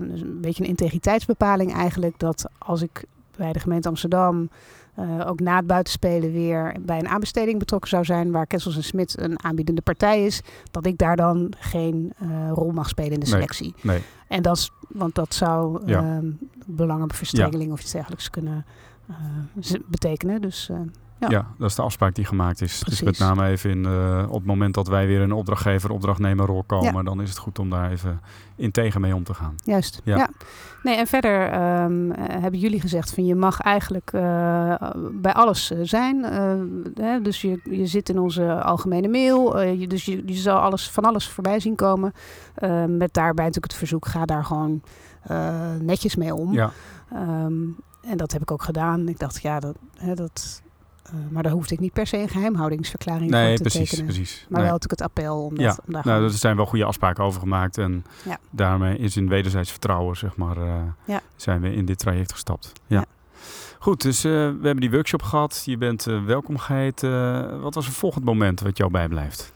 [0.00, 2.18] dus een beetje een integriteitsbepaling eigenlijk.
[2.18, 3.04] Dat als ik
[3.36, 4.50] bij de gemeente Amsterdam
[4.94, 8.84] eh, ook na het buitenspelen weer bij een aanbesteding betrokken zou zijn, waar Kessels en
[8.84, 10.40] Smit een aanbiedende partij is,
[10.70, 13.74] dat ik daar dan geen eh, rol mag spelen in de selectie.
[13.82, 14.02] Nee.
[14.28, 16.20] En dat is, want dat zou Ja.
[16.66, 18.64] belangenverstrengeling of iets dergelijks kunnen
[19.08, 20.40] eh, betekenen.
[20.40, 20.80] Dus eh,
[21.22, 21.28] Ja.
[21.30, 21.46] Ja.
[21.58, 22.80] dat is de afspraak die gemaakt is.
[22.80, 26.94] Dus met name even in, eh, op het moment dat wij weer een opdrachtgever-opdrachtnemerrol komen,
[26.94, 27.02] Ja.
[27.02, 28.20] dan is het goed om daar even
[28.56, 29.54] integer mee om te gaan.
[29.64, 30.16] Juist, Ja.
[30.16, 30.28] ja.
[30.82, 34.74] Nee, en verder ehm, eh, hebben jullie gezegd van je mag eigenlijk eh,
[35.12, 36.22] bij alles zijn.
[36.94, 39.60] Hè, dus je, je zit in onze algemene mail.
[39.60, 42.12] je, dus je, je zal alles, van alles voorbij zien komen.
[42.54, 44.82] Eh, met daarbij natuurlijk het verzoek, ga daar gewoon
[45.80, 46.52] netjes mee om.
[46.52, 46.70] Ja,
[47.12, 47.54] Ehm,
[48.02, 49.08] en dat heb ik ook gedaan.
[49.08, 49.76] Ik dacht, ja, dat...
[49.96, 50.62] Hè, dat
[51.02, 54.14] eh, maar daar hoefde ik niet per se een geheimhoudingsverklaring nee, voor te precies, tekenen.
[54.14, 54.46] precies.
[54.48, 54.68] Maar Nee.
[54.68, 55.68] wel natuurlijk het appel om, Ja.
[55.68, 57.78] dat, om daar Nou, er zijn wel goede afspraken over gemaakt.
[57.78, 58.38] En Ja.
[58.50, 61.20] daarmee is in wederzijds vertrouwen, zeg maar, eh, Ja.
[61.36, 62.72] zijn we in dit traject gestapt.
[62.86, 63.04] Ja.
[63.78, 65.62] Goed, dus eh, we hebben die workshop gehad.
[65.66, 67.60] Je bent welkom geheten.
[67.60, 69.52] wat was een volgend moment wat jou bijblijft?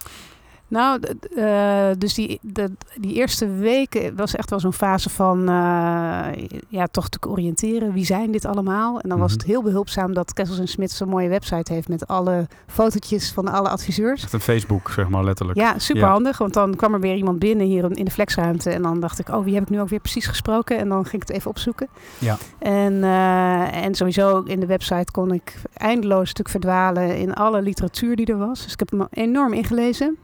[0.68, 1.00] Nou,
[1.36, 6.86] eh, dus die, de, die eerste weken was echt wel zo'n fase van, eh, ja,
[6.90, 7.92] toch te oriënteren.
[7.92, 9.00] Wie zijn dit allemaal?
[9.00, 9.38] En dan was Mhm.
[9.40, 13.48] het heel behulpzaam dat Kessels en Smit zo'n mooie website heeft met alle fotootjes van
[13.48, 14.22] alle adviseurs.
[14.22, 15.58] Echt een Facebook, zeg maar, letterlijk.
[15.58, 18.70] Ja, super handig, want dan kwam er weer iemand binnen hier in de flexruimte.
[18.70, 20.78] En dan dacht ik, oh, wie heb ik nu ook weer precies gesproken?
[20.78, 21.88] En dan ging ik het even opzoeken.
[22.18, 22.36] Ja.
[22.58, 28.16] En, eh, en sowieso in de website kon ik eindeloos stuk verdwalen in alle literatuur
[28.16, 28.62] die er was.
[28.62, 30.16] Dus ik heb hem enorm ingelezen.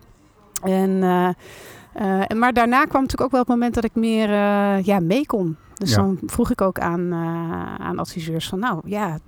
[0.62, 1.28] En, eh,
[1.92, 5.00] eh, en- maar daarna kwam natuurlijk ook wel het moment dat ik meer eh, ja,
[5.00, 5.56] mee kon.
[5.74, 5.96] Dus Ja.
[5.96, 7.14] dan vroeg ik ook aan,
[7.78, 9.18] aan adviseurs van, nou ja,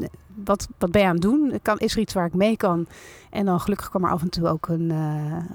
[0.45, 1.59] wat, wat ben je aan het doen?
[1.63, 2.87] Kan, is er iets waar ik mee kan?
[3.31, 4.91] En dan gelukkig kwam er af en toe ook een,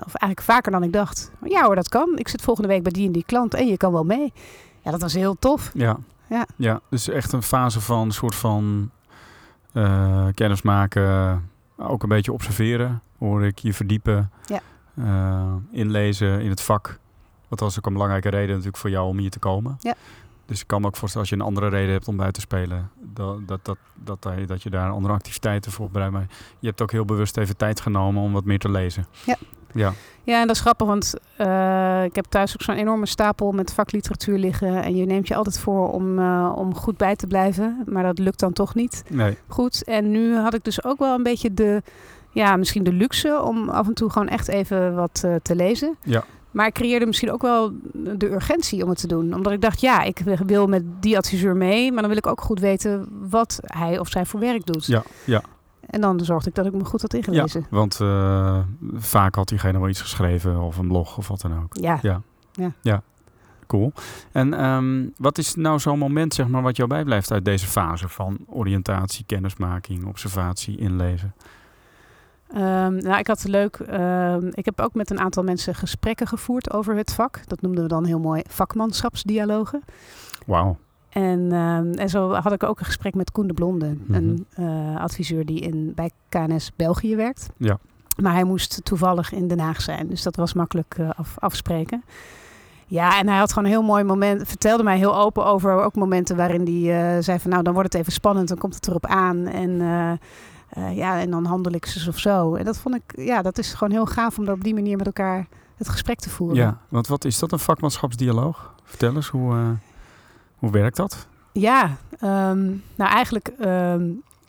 [0.05, 1.31] of eigenlijk vaker dan ik dacht.
[1.43, 2.11] Ja hoor, dat kan.
[2.17, 4.33] Ik zit volgende week bij die en die klant en je kan wel mee.
[4.81, 5.71] Ja, dat was heel tof.
[5.73, 5.97] Ja.
[6.29, 6.45] Ja.
[6.55, 8.91] ja, dus echt een fase van een soort van
[10.33, 11.41] kennis maken,
[11.77, 14.59] ook een beetje observeren, hoor ik, je verdiepen, Ja.
[14.99, 16.99] Eh, inlezen in het vak.
[17.49, 19.77] Dat was ook een belangrijke reden natuurlijk voor jou om hier te komen.
[19.79, 19.93] Ja.
[20.45, 22.41] Dus ik kan me ook voorstellen als je een andere reden hebt om bij te
[22.41, 26.13] spelen, dat, dat, dat, dat, dat, je daar andere activiteiten voor bereidt.
[26.13, 26.27] Maar
[26.59, 29.05] je hebt ook heel bewust even tijd genomen om wat meer te lezen.
[29.25, 29.35] Ja.
[29.73, 33.51] Ja, Ja, en dat is grappig, want eh, ik heb thuis ook zo'n enorme stapel
[33.51, 34.83] met vakliteratuur liggen.
[34.83, 37.83] En je neemt je altijd voor om, eh, om goed bij te blijven.
[37.85, 39.37] Maar dat lukt dan toch niet nee.
[39.47, 39.83] goed.
[39.83, 41.81] En nu had ik dus ook wel een beetje de,
[42.31, 45.97] ja, misschien de luxe om af en toe gewoon echt even wat eh, te lezen.
[46.03, 46.23] Ja.
[46.51, 49.33] Maar ik creëerde misschien ook wel de urgentie om het te doen.
[49.33, 51.91] Omdat ik dacht, ja, ik wil met die adviseur mee.
[51.91, 54.85] Maar dan wil ik ook goed weten wat hij of zij voor werk doet.
[54.85, 55.41] Ja, ja.
[55.89, 57.65] En dan zorgde ik dat ik me goed had ingelezen.
[57.69, 58.59] Want eh,
[58.93, 61.77] vaak had diegene wel iets geschreven of een blog of wat dan ook.
[61.77, 62.21] Ja, Ja.
[62.51, 62.71] Ja.
[62.81, 63.01] ja.
[63.67, 63.91] Cool.
[64.31, 68.07] En ehm, wat is nou zo'n moment, zeg maar, wat jou bijblijft uit deze fase
[68.07, 71.33] van oriëntatie, kennismaking, observatie, inlezen?
[72.53, 73.75] Ehm, nou, ik had het leuk.
[73.75, 77.41] ehm, ik heb ook met een aantal mensen gesprekken gevoerd over het vak.
[77.47, 79.81] Dat noemden we dan heel mooi vakmanschapsdialogen.
[80.45, 80.77] Wauw.
[81.09, 84.13] En, ehm, en zo had ik ook een gesprek met Koen de Blonde, Mhm.
[84.13, 87.49] een eh, adviseur die in, bij KNS België werkt.
[87.57, 87.77] Ja.
[88.21, 92.03] Maar hij moest toevallig in Den Haag zijn, dus dat was makkelijk eh, af, afspreken.
[92.87, 95.95] Ja, en hij had gewoon een heel mooi moment, vertelde mij heel open over ook
[95.95, 98.87] momenten waarin hij eh, zei van nou, dan wordt het even spannend, dan komt het
[98.87, 99.47] erop aan.
[99.47, 99.81] En
[100.69, 102.55] eh, ja, en dan handel ik ze of zo.
[102.55, 104.97] En dat vond ik, ja, dat is gewoon heel gaaf om daar op die manier
[104.97, 106.57] met elkaar het gesprek te voeren.
[106.57, 108.73] Ja, want wat is dat, een vakmanschapsdialoog?
[108.83, 109.69] Vertel eens, hoe, eh,
[110.55, 111.27] hoe werkt dat?
[111.53, 114.07] Ja, ehm, nou eigenlijk, ehm,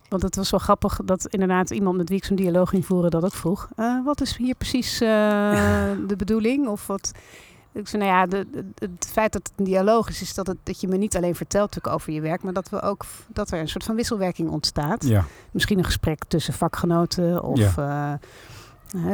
[0.08, 3.10] want het was wel grappig dat inderdaad iemand met wie ik zo'n dialoog ging voeren
[3.10, 3.68] dat ook vroeg.
[3.76, 4.98] eh, wat is hier precies
[6.08, 6.68] de bedoeling?
[6.68, 7.12] Of wat...
[7.72, 10.46] Ik zei, nou ja, de, de- het feit dat het een dialoog is, is dat,
[10.46, 13.50] het, dat je me niet alleen vertelt over je werk, maar dat, we ook, dat
[13.50, 15.04] er een soort van wisselwerking ontstaat.
[15.06, 18.12] Ja, Misschien een gesprek tussen vakgenoten of eh,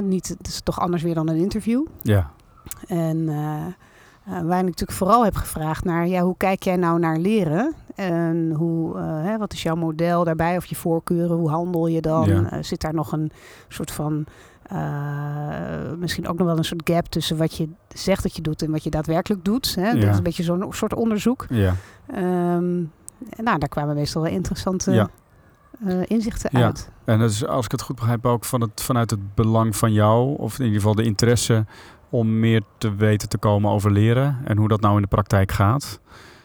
[0.02, 1.86] niet, het is toch anders weer dan een interview.
[2.02, 2.30] ja,
[2.86, 3.64] En eh,
[4.42, 7.74] waar ik natuurlijk vooral heb gevraagd naar, ja, hoe kijk jij nou naar leren?
[7.94, 10.56] En hoe, hè, wat is jouw model daarbij?
[10.56, 12.28] Of je voorkeuren, hoe handel je dan?
[12.50, 12.62] Ja.
[12.62, 13.30] Zit daar nog een
[13.68, 14.24] soort van,
[14.68, 18.62] eh, misschien ook nog wel een soort gap tussen wat je zegt dat je doet
[18.62, 19.74] en wat je daadwerkelijk doet?
[19.74, 19.94] Hè?
[20.00, 21.46] Dat is een beetje zo'n soort onderzoek.
[21.50, 21.74] ja.
[22.06, 22.74] Ehm,
[23.36, 25.08] nou, daar kwamen meestal wel interessante Ja.
[25.86, 26.64] eh, inzichten Ja.
[26.64, 26.90] uit.
[27.04, 29.92] En dat is, als ik het goed begrijp, ook van het, vanuit het belang van
[29.92, 31.64] jou, of in ieder geval de interesse
[32.10, 35.52] om meer te weten te komen over leren en hoe dat nou in de praktijk
[35.52, 36.00] gaat.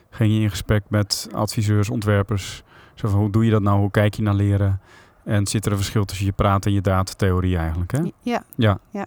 [0.10, 2.64] Ging je in gesprek met adviseurs, ontwerpers.
[2.96, 3.80] Zo van, hoe doe je dat nou?
[3.80, 4.82] Hoe kijk je naar leren?
[5.24, 7.92] En zit er een verschil tussen je praten en je datatheorie eigenlijk?
[7.92, 8.00] Hè?
[8.22, 8.80] Ja, Ja.
[8.92, 9.06] Ja.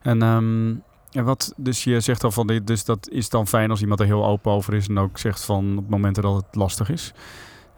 [0.00, 0.74] En, ehm,
[1.12, 4.00] en wat, dus je zegt al van, dit, dus dat is dan fijn als iemand
[4.00, 7.12] er heel open over is en ook zegt van op momenten dat het lastig is.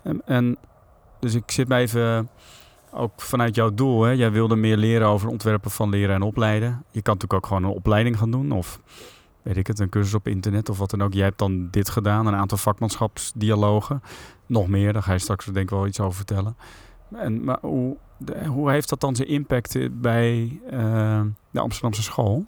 [0.03, 0.57] En, en
[1.21, 2.29] dus ik zit mij even,
[2.93, 4.11] ook vanuit jouw doel, hè?
[4.11, 6.85] jij wilde meer leren over ontwerpen van leren en opleiden.
[6.91, 8.81] Je kan natuurlijk ook gewoon een opleiding gaan doen of
[9.43, 11.13] weet ik het, een cursus op internet of wat dan ook.
[11.13, 14.03] Jij hebt dan dit gedaan, een aantal vakmanschapsdialogen.
[14.47, 16.57] Nog meer, daar ga je straks denk ik wel iets over vertellen.
[17.15, 21.21] En, maar hoe, de- hoe heeft dat dan zijn impact eh, bij eh,
[21.51, 22.45] de Amsterdamse school?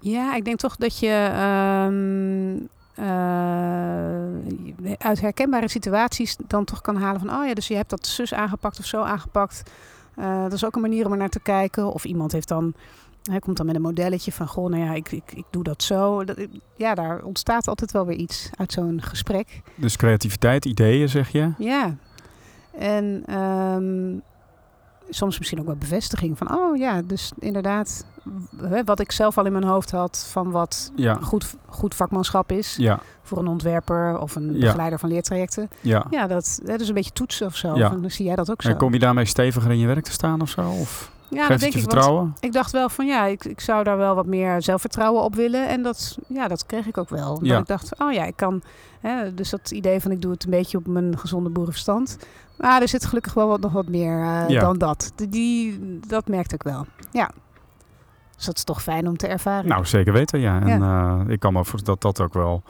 [0.00, 2.56] Ja, ik denk toch dat je ehm,
[2.94, 7.30] eh, uit herkenbare situaties dan toch kan halen van...
[7.30, 9.62] oh ja, dus je hebt dat zus aangepakt of zo aangepakt.
[10.16, 11.92] Dat is ook een manier om er naar te kijken.
[11.92, 12.74] Of iemand heeft dan,
[13.30, 14.46] hij komt dan met een modelletje van...
[14.48, 16.24] goh, nou ja, ik, ik, ik doe dat zo.
[16.24, 16.38] Dat,
[16.76, 19.60] ja, daar ontstaat altijd wel weer iets uit zo'n gesprek.
[19.74, 21.50] Dus creativiteit, ideeën zeg je?
[21.58, 21.96] Ja.
[22.78, 24.18] En ehm,
[25.10, 26.54] soms misschien ook wel bevestiging van...
[26.54, 28.04] oh ja, dus inderdaad...
[28.84, 32.76] wat ik zelf al in mijn hoofd had van wat Ja, goed, goed vakmanschap is
[32.76, 34.60] ja, voor een ontwerper of een Ja.
[34.60, 35.68] begeleider van leertrajecten.
[35.80, 36.06] ja.
[36.10, 37.74] Ja, dat, dat is een beetje toetsen of zo.
[37.74, 38.68] Van, zie jij dat ook zo?
[38.68, 40.68] En kom je daarmee steviger in je werk te staan of zo?
[40.68, 41.80] Of ja, dat denk ik.
[41.80, 42.34] vertrouwen?
[42.40, 45.68] Ik dacht wel van ja, ik, ik zou daar wel wat meer zelfvertrouwen op willen.
[45.68, 47.38] En dat, ja, dat kreeg ik ook wel.
[47.42, 47.58] Ja.
[47.58, 48.62] ik dacht, oh ja, ik kan.
[49.00, 52.18] Hè, dus dat idee van ik doe het een beetje op mijn gezonde boerenverstand.
[52.56, 54.60] Maar er zit gelukkig wel wat, nog wat meer eh, Ja.
[54.60, 55.12] dan dat.
[55.28, 56.86] Die, dat merkte ik wel.
[57.12, 57.30] Ja.
[58.36, 59.68] Dus dat is toch fijn om te ervaren.
[59.68, 60.60] Nou, zeker weten, ja.
[60.62, 62.62] En eh, ik kan me voorstellen dat dat ook wel...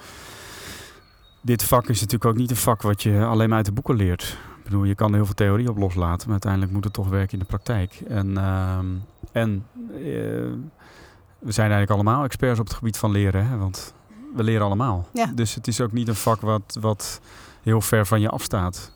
[1.41, 3.97] Dit vak is natuurlijk ook niet een vak wat je alleen maar uit de boeken
[3.97, 4.39] leert.
[4.59, 7.09] Ik bedoel, je kan er heel veel theorie op loslaten, maar uiteindelijk moet het toch
[7.09, 8.03] werken in de praktijk.
[8.09, 8.87] En, ehm,
[9.33, 10.01] en eh,
[11.39, 13.57] we zijn eigenlijk allemaal experts op het gebied van leren, hè?
[13.57, 13.95] want
[14.35, 15.09] we leren allemaal.
[15.13, 15.27] Ja.
[15.35, 17.21] Dus het is ook niet een vak wat, wat
[17.63, 18.93] heel ver van je afstaat.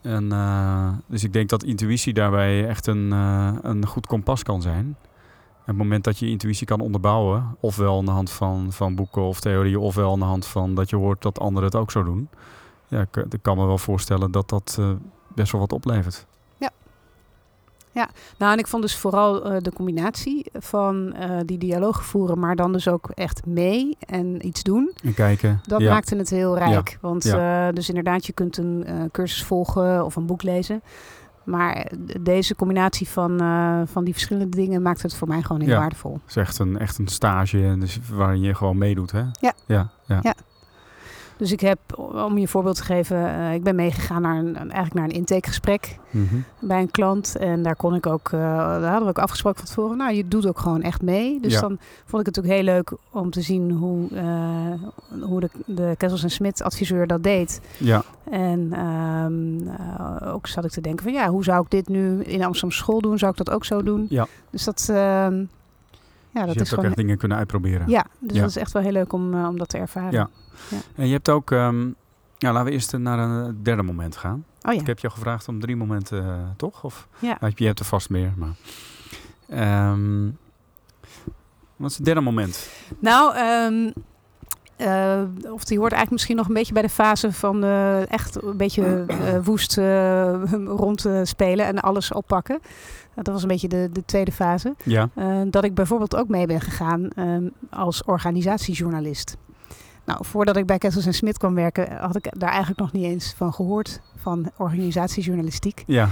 [0.00, 4.62] En, eh, dus ik denk dat intuïtie daarbij echt een, eh, een goed kompas kan
[4.62, 4.96] zijn.
[5.68, 9.22] En het moment dat je intuïtie kan onderbouwen, ofwel aan de hand van, van boeken
[9.22, 12.02] of theorieën, ofwel aan de hand van dat je hoort dat anderen het ook zo
[12.02, 12.28] doen.
[12.88, 14.90] Ja, ik, ik kan me wel voorstellen dat dat eh,
[15.34, 16.26] best wel wat oplevert.
[18.38, 22.56] Nou, en ik vond dus vooral eh, de combinatie van eh, die dialoog voeren, maar
[22.56, 24.92] dan dus ook echt mee en iets doen.
[25.02, 25.60] En kijken.
[25.66, 25.92] Dat ja.
[25.92, 26.98] maakte het heel rijk.
[27.00, 27.66] Want Ja.
[27.68, 30.82] eh, dus inderdaad, je kunt een cursus volgen of een boek lezen.
[31.44, 33.38] Maar deze combinatie van,
[33.88, 35.78] van die verschillende dingen maakt het voor mij gewoon heel Ja.
[35.78, 36.12] waardevol.
[36.12, 39.22] Het is echt een, echt een stage dus waarin je gewoon meedoet, hè?
[39.40, 39.52] Ja.
[39.66, 40.34] Ja, ja.
[41.38, 44.56] Dus ik heb, om je een voorbeeld te geven, eh, ik ben meegegaan naar een,
[44.56, 46.34] eigenlijk naar een intakegesprek Mhm.
[46.60, 47.36] bij een klant.
[47.36, 49.96] En daar kon ik ook, eh, daar hadden we ook afgesproken van tevoren.
[49.96, 51.40] Nou, je doet ook gewoon echt mee.
[51.40, 51.60] Dus Ja.
[51.60, 55.94] dan vond ik het ook heel leuk om te zien hoe, eh, hoe de, de
[55.96, 57.60] Kessels en Smit adviseur dat deed.
[57.78, 58.02] ja.
[58.30, 62.22] En ehm, eh, ook zat ik te denken van ja, hoe zou ik dit nu
[62.22, 63.18] in Amsterdam school doen?
[63.18, 64.06] Zou ik dat ook zo doen?
[64.08, 64.26] Ja.
[64.50, 65.34] Dus dat, ehm, ja, Dus
[66.32, 66.84] dat je is hebt ook gewoon.
[66.84, 67.88] echt dingen kunnen uitproberen.
[67.88, 68.40] Ja, dus Ja.
[68.40, 70.12] dat is echt wel heel leuk om, om dat te ervaren.
[70.12, 70.28] Ja.
[70.94, 71.86] En je hebt ook, ehm,
[72.38, 74.44] ja, laten we eerst naar een derde moment gaan.
[74.62, 74.80] Oh ja.
[74.80, 76.84] Ik heb je gevraagd om drie momenten, eh, toch?
[76.84, 77.36] Of Ja.
[77.40, 78.54] Nou, je hebt er vast meer, maar...
[79.48, 80.30] Ehm,
[81.76, 82.70] wat is het derde moment?
[82.98, 83.90] Nou, ehm,
[84.76, 88.42] eh, of die hoort eigenlijk misschien nog een beetje bij de fase van eh, echt
[88.42, 90.42] een beetje eh, woest eh,
[90.82, 92.60] rond te spelen en alles oppakken.
[93.14, 94.74] dat was een beetje de, de tweede fase.
[94.84, 95.08] Ja,
[95.50, 97.08] dat ik bijvoorbeeld ook mee ben gegaan
[97.70, 99.36] als organisatiejournalist.
[100.08, 103.04] Nou, voordat ik bij Kessels en Smit kwam werken, had ik daar eigenlijk nog niet
[103.04, 105.84] eens van gehoord, van organisatiejournalistiek.
[105.86, 106.08] ja.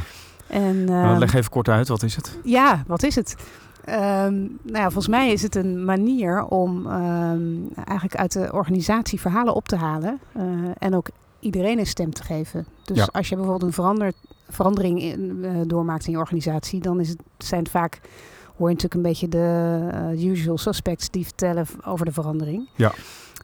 [0.46, 2.38] En, Nou, ehm, leg even kort uit, wat is het?
[2.44, 3.36] ja, wat is het?
[3.84, 7.48] Ehm, nou ja, volgens mij is het een manier om ehm,
[7.84, 10.42] eigenlijk uit de organisatie verhalen op te halen eh,
[10.78, 11.08] en ook
[11.40, 12.66] iedereen een stem te geven.
[12.84, 13.08] Dus Ja.
[13.12, 14.12] als je bijvoorbeeld een verander,
[14.48, 18.00] verandering in, eh, doormaakt in je organisatie, dan is het, zijn het vaak,
[18.56, 22.68] hoor je natuurlijk een beetje de eh, usual suspects die vertellen over de verandering.
[22.74, 22.92] Ja.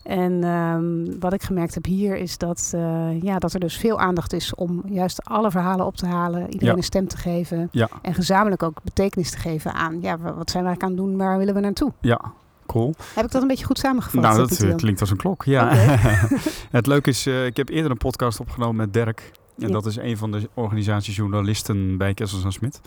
[0.03, 4.01] En ehm, wat ik gemerkt heb hier is dat, eh, ja, dat er dus veel
[4.01, 6.77] aandacht is om juist alle verhalen op te halen, iedereen Ja.
[6.77, 7.69] een stem te geven.
[7.73, 10.88] Ja, En gezamenlijk ook betekenis te geven aan, ja, wa- wat zijn we eigenlijk aan
[10.91, 11.93] het doen, waar willen we naartoe?
[12.01, 12.21] ja,
[12.67, 12.95] cool.
[13.15, 14.23] Heb ik dat een beetje goed samengevat?
[14.23, 15.69] nou, dat eh, klinkt als een klok, ja.
[16.71, 19.31] het leuke is, eh, ik heb eerder een podcast opgenomen met Dirk.
[19.59, 19.73] En Ja.
[19.73, 22.81] dat is een van de organisatiejournalisten bij Kessels en Smit.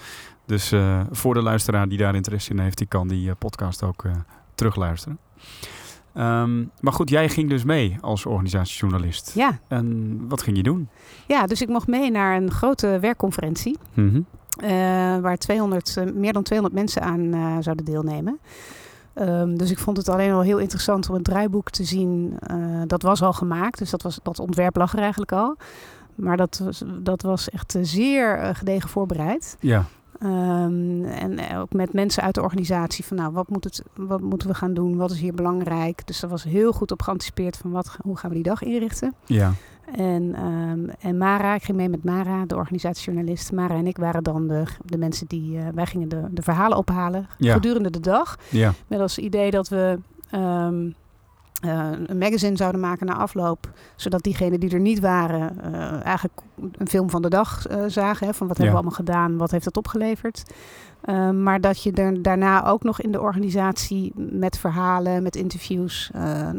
[0.46, 0.74] Dus
[1.12, 4.04] voor de luisteraar die daar interesse in heeft, die kan die podcast ook
[4.56, 5.18] terugluisteren.
[6.16, 9.32] Ehm, maar goed, jij ging dus mee als organisatiejournalist.
[9.36, 10.90] Ja, En wat ging je doen?
[11.28, 13.78] ja, dus ik mocht mee naar een grote werkconferentie.
[13.94, 14.22] Mhm.
[14.60, 14.70] eh,
[15.18, 18.40] waar 200, eh, meer dan 200 mensen aan eh, zouden deelnemen.
[19.14, 22.38] Ehm, dus ik vond het alleen al heel interessant om het draaiboek te zien.
[22.88, 25.58] Dat was al gemaakt, dus dat, was, dat ontwerp lag er eigenlijk al.
[26.16, 29.58] Maar dat was, dat was echt zeer gedegen voorbereid.
[29.60, 29.86] Ja,
[30.20, 31.15] Ehm, eh,
[31.58, 34.74] ook met mensen uit de organisatie van nou, wat, moet het, wat moeten we gaan
[34.74, 34.96] doen?
[34.98, 36.08] Wat is hier belangrijk?
[36.08, 39.14] Dus er was heel goed op geanticipeerd van wat, hoe gaan we die dag inrichten.
[39.26, 39.54] ja,
[39.96, 43.52] En, ehm, en Mara, ik ging mee met Mara, de organisatiejournalist.
[43.52, 46.78] Mara en ik waren dan de, de mensen die, eh, wij gingen de, de verhalen
[46.78, 47.54] ophalen Ja.
[47.54, 48.38] gedurende de dag.
[48.50, 50.90] Ja, Met als idee dat we ehm,
[51.62, 53.70] eh, een magazine zouden maken na afloop.
[53.96, 56.40] Zodat diegenen die er niet waren eh, eigenlijk
[56.78, 58.28] een film van de dag eh, zagen.
[58.28, 60.44] Hè, van wat hebben we allemaal gedaan, wat heeft dat opgeleverd.
[61.34, 66.10] Maar dat je er daarna ook nog in de organisatie met verhalen, met interviews,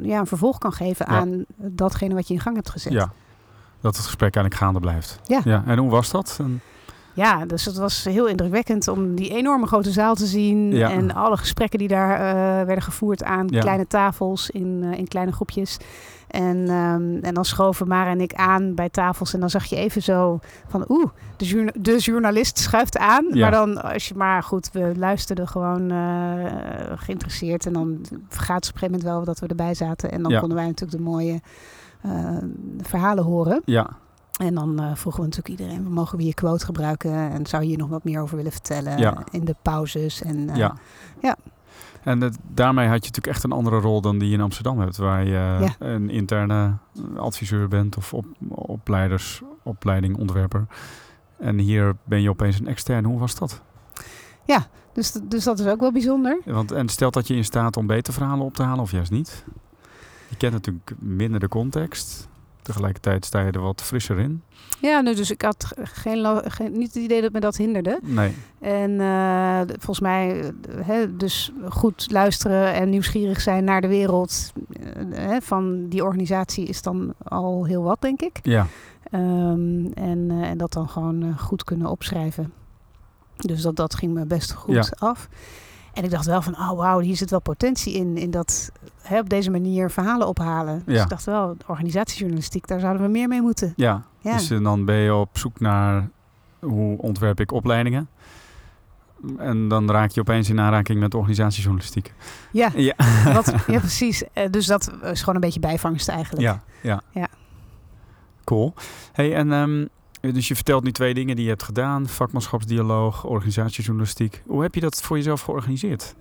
[0.02, 1.16] ja, een vervolg kan geven Ja.
[1.18, 2.92] aan datgene wat je in gang hebt gezet.
[2.92, 3.12] ja.
[3.80, 5.20] Dat het gesprek eigenlijk gaande blijft.
[5.24, 5.40] Ja.
[5.44, 5.62] ja.
[5.66, 6.36] En hoe was dat?
[6.40, 6.60] En-
[7.16, 10.72] Ja, dus het was heel indrukwekkend om die enorme grote zaal te zien.
[10.72, 10.90] Ja.
[10.90, 13.60] En alle gesprekken die daar eh, werden gevoerd aan Ja.
[13.60, 15.76] kleine tafels in, eh, in kleine groepjes.
[16.26, 19.34] En, ehm, en dan schoven Mara en ik aan bij tafels.
[19.34, 23.26] En dan zag je even zo van oeh, de, journa- de journalist schuift aan.
[23.32, 23.40] Ja.
[23.40, 26.44] Maar dan als je maar goed, we luisterden gewoon eh,
[26.96, 27.66] geïnteresseerd.
[27.66, 27.98] En dan
[28.28, 30.10] gaat het op een gegeven moment wel dat we erbij zaten.
[30.10, 31.40] En dan konden wij natuurlijk de mooie
[32.82, 33.62] verhalen horen.
[33.64, 33.90] ja,
[34.36, 37.12] En dan eh, vroegen we natuurlijk iedereen, mogen we je quote gebruiken?
[37.30, 39.24] En zou je hier nog wat meer over willen vertellen Ja.
[39.30, 40.22] in de pauzes?
[40.22, 40.74] En, eh, ja.
[41.22, 41.36] ja.
[42.02, 44.78] En het- daarmee had je natuurlijk echt een andere rol dan die je in Amsterdam
[44.80, 44.96] hebt.
[44.96, 45.74] Waar je Ja.
[45.78, 46.76] een interne
[47.16, 50.66] adviseur bent of op, opleiders, opleiding, ontwerper.
[51.38, 53.08] En hier ben je opeens een externe.
[53.08, 53.60] Hoe was dat?
[54.92, 56.40] dus, dus dat is ook wel bijzonder.
[56.44, 59.10] Want, en stelt dat je in staat om beter verhalen op te halen of juist
[59.10, 59.44] niet?
[60.28, 62.28] Je kent natuurlijk minder de context.
[62.66, 64.42] Tegelijkertijd sta je er wat frisser in.
[64.80, 67.98] Ja, nou, dus ik had geen, geen, niet het idee dat me dat hinderde.
[68.02, 68.34] Nee.
[68.60, 70.50] En eh, volgens mij, eh,
[70.86, 74.52] hè, dus goed luisteren en nieuwsgierig zijn naar de wereld
[74.82, 78.38] eh, hè, van die organisatie is dan al heel wat, denk ik.
[78.42, 78.66] Ja,
[79.10, 82.52] Ehm, en, en dat dan gewoon goed kunnen opschrijven.
[83.36, 84.86] Dus dat, dat ging me best goed Ja.
[84.98, 85.28] af.
[85.92, 88.16] En ik dacht wel van, oh wauw, hier zit wel potentie in.
[88.16, 88.70] In dat
[89.08, 90.82] hè, op deze manier verhalen ophalen.
[90.86, 91.02] Dus Ja.
[91.02, 93.72] ik dacht wel, organisatiejournalistiek, daar zouden we meer mee moeten.
[93.76, 94.02] ja.
[94.20, 94.32] Ja.
[94.32, 96.08] Dus eh, dan ben je op zoek naar
[96.60, 98.08] hoe ontwerp ik opleidingen.
[99.38, 102.14] En dan raak je opeens in aanraking met organisatiejournalistiek.
[102.52, 102.94] Ja, Ja,
[103.34, 104.24] wat, ja precies.
[104.32, 106.42] Eh, dus dat is gewoon een beetje bijvangst eigenlijk.
[106.42, 107.00] ja, ja.
[107.10, 107.28] Ja.
[108.44, 108.74] Cool.
[109.12, 109.86] Hey, en ehm,
[110.34, 114.42] dus je vertelt nu twee dingen die je hebt gedaan: vakmanschapsdialoog, organisatiejournalistiek.
[114.46, 116.14] Hoe heb je dat voor jezelf georganiseerd?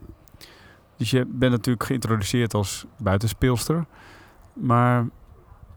[0.97, 3.85] Dus je bent natuurlijk geïntroduceerd als buitenspeelster,
[4.53, 5.07] maar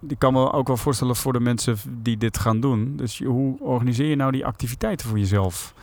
[0.09, 2.97] ik kan me ook wel voorstellen voor de mensen die dit gaan doen.
[2.97, 5.75] Dus hoe organiseer je nou die activiteiten voor jezelf?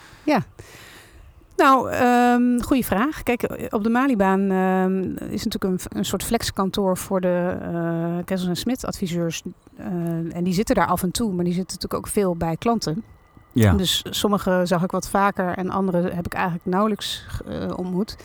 [1.56, 3.24] Nou, ehm goede vraag.
[3.24, 5.02] Kijk, op de Malibaan ehm,
[5.34, 9.42] is natuurlijk een, een soort flexkantoor voor de eh Kessels en Smit adviseurs.
[9.78, 9.88] Eh,
[10.36, 13.04] en die zitten daar af en toe, maar die zitten natuurlijk ook veel bij klanten.
[13.52, 18.16] Ja, Dus sommige zag ik wat vaker en andere heb ik eigenlijk nauwelijks eh, ontmoet.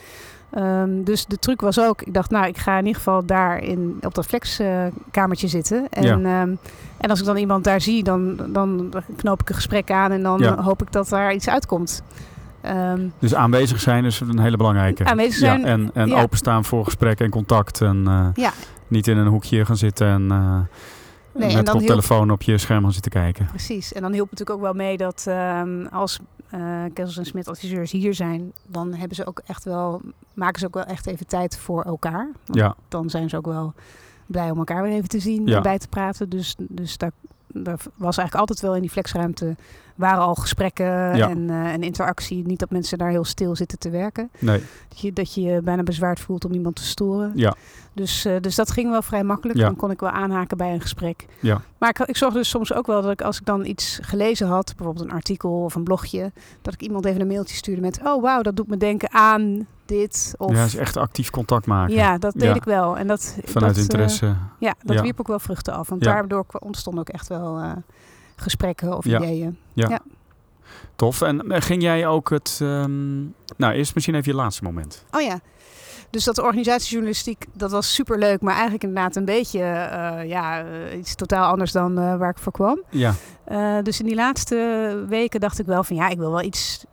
[0.51, 3.59] Ehm, dus de truc was ook, ik dacht, nou, ik ga in ieder geval daar
[3.63, 5.87] in, op dat flexkamertje zitten.
[5.91, 6.13] En, Ja.
[6.43, 6.55] ehm,
[6.97, 10.23] en als ik dan iemand daar zie, dan, dan knoop ik een gesprek aan en
[10.23, 10.63] dan Ja.
[10.63, 12.03] hoop ik dat daar iets uitkomt.
[12.61, 15.05] Ehm, dus aanwezig zijn is een hele belangrijke.
[15.05, 17.81] Aanwezig zijn, ja, en en openstaan voor gesprek en contact.
[17.81, 18.51] En eh, Ja.
[18.89, 20.59] niet in een hoekje gaan zitten en eh,
[21.35, 23.47] Nee, en dan op telefoon op je scherm gaan zitten kijken.
[23.47, 23.93] Precies.
[23.93, 26.19] En dan hielp het natuurlijk ook wel mee dat ehm, als
[26.51, 30.01] eh Kessels en Smit adviseurs hier zijn, dan hebben ze ook echt wel,
[30.35, 32.29] maken ze ook wel echt even tijd voor elkaar.
[32.47, 33.73] Want Ja, Dan zijn ze ook wel
[34.27, 35.57] blij om elkaar weer even te zien Ja.
[35.57, 36.29] en bij te praten.
[36.29, 37.11] Dus, dus daar,
[37.47, 39.57] daar was eigenlijk altijd wel in die flexruimte
[40.01, 40.87] waren al gesprekken
[41.17, 41.29] Ja.
[41.29, 42.47] en, eh, en interactie.
[42.47, 44.31] Niet dat mensen daar heel stil zitten te werken.
[44.39, 47.33] nee, Dat je, dat je je bijna bezwaard voelt om iemand te storen.
[47.35, 47.55] ja,
[47.93, 49.59] Dus, eh, dus dat ging wel vrij makkelijk.
[49.59, 49.67] Ja.
[49.67, 51.27] Dan kon ik wel aanhaken bij een gesprek.
[51.41, 53.99] ja, Maar ik, ik zorgde dus soms ook wel dat ik als ik dan iets
[54.03, 56.33] gelezen had, bijvoorbeeld een artikel of een blogje,
[56.63, 59.67] dat ik iemand even een mailtje stuurde met, oh wauw, dat doet me denken aan
[59.87, 60.35] dit.
[60.37, 61.95] Of, ja, is echt actief contact maken.
[61.95, 62.55] Ja, dat deed Ja.
[62.55, 62.99] ik wel.
[62.99, 64.35] En dat, Vanuit dat, eh, interesse.
[64.59, 65.03] ja, dat Ja.
[65.03, 65.89] wierp ook wel vruchten af.
[65.89, 66.13] Want Ja.
[66.13, 67.61] daardoor ontstonden ook echt wel
[68.43, 69.19] gesprekken of Ja.
[69.21, 69.59] ideeën.
[70.97, 71.23] Tof.
[71.23, 72.59] En eh, ging jij ook het...
[72.63, 73.21] ehm,
[73.57, 75.05] nou, eerst misschien even je laatste moment.
[75.11, 75.41] Oh ja.
[76.11, 80.99] Dus dat organisatiejournalistiek, dat was super leuk, maar eigenlijk inderdaad een beetje eh, ja, eh,
[80.99, 82.83] iets totaal anders dan waar ik voor kwam.
[82.91, 83.15] Ja,
[83.83, 86.85] dus in die laatste weken dacht ik wel van ja, ik wil wel iets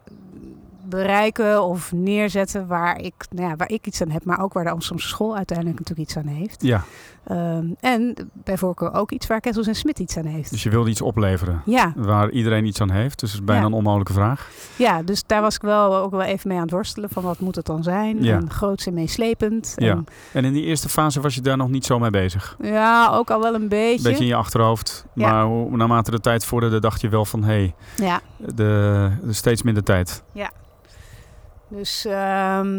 [0.89, 4.63] bereiken of neerzetten waar ik, nou ja, waar ik iets aan heb, maar ook waar
[4.63, 6.61] de Amsterdamse school uiteindelijk natuurlijk iets aan heeft.
[6.61, 6.83] ja.
[7.27, 10.49] Ehm, en bij voorkeur ook iets waar Kessels en Smit iets aan heeft.
[10.49, 11.61] Dus je wilde iets opleveren.
[11.65, 13.19] Ja, Waar iedereen iets aan heeft.
[13.19, 13.67] Dus het is bijna Ja.
[13.67, 14.49] een onmogelijke vraag.
[14.75, 17.39] ja, dus daar was ik wel ook wel even mee aan het worstelen van wat
[17.39, 18.23] moet het dan zijn.
[18.23, 18.35] Ja.
[18.35, 19.73] En groots en meeslepend.
[19.75, 19.91] Ja.
[19.91, 22.55] En, En in die eerste fase was je daar nog niet zo mee bezig.
[22.61, 24.03] ja, ook al wel een beetje.
[24.03, 25.05] Beetje in je achterhoofd.
[25.13, 25.31] Ja.
[25.31, 27.43] Maar hoe, naarmate de tijd vorderde, dacht je wel van...
[27.43, 30.23] hé, hey, Ja, de, de steeds minder tijd.
[31.69, 32.69] Dus ehm,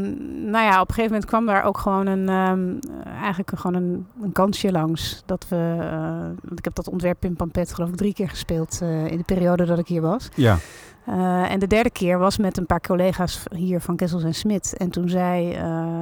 [0.50, 4.06] nou ja, op een gegeven moment kwam daar ook gewoon een, ehm, eigenlijk gewoon een,
[4.22, 5.22] een kansje langs.
[5.26, 8.78] Dat we, eh, want ik heb dat ontwerp in Pampet geloof ik drie keer gespeeld
[8.82, 10.28] eh, in de periode dat ik hier was.
[10.34, 10.58] Ja,
[11.04, 14.74] Eh, en de derde keer was met een paar collega's hier van Kessels en Smit.
[14.76, 15.56] En toen zei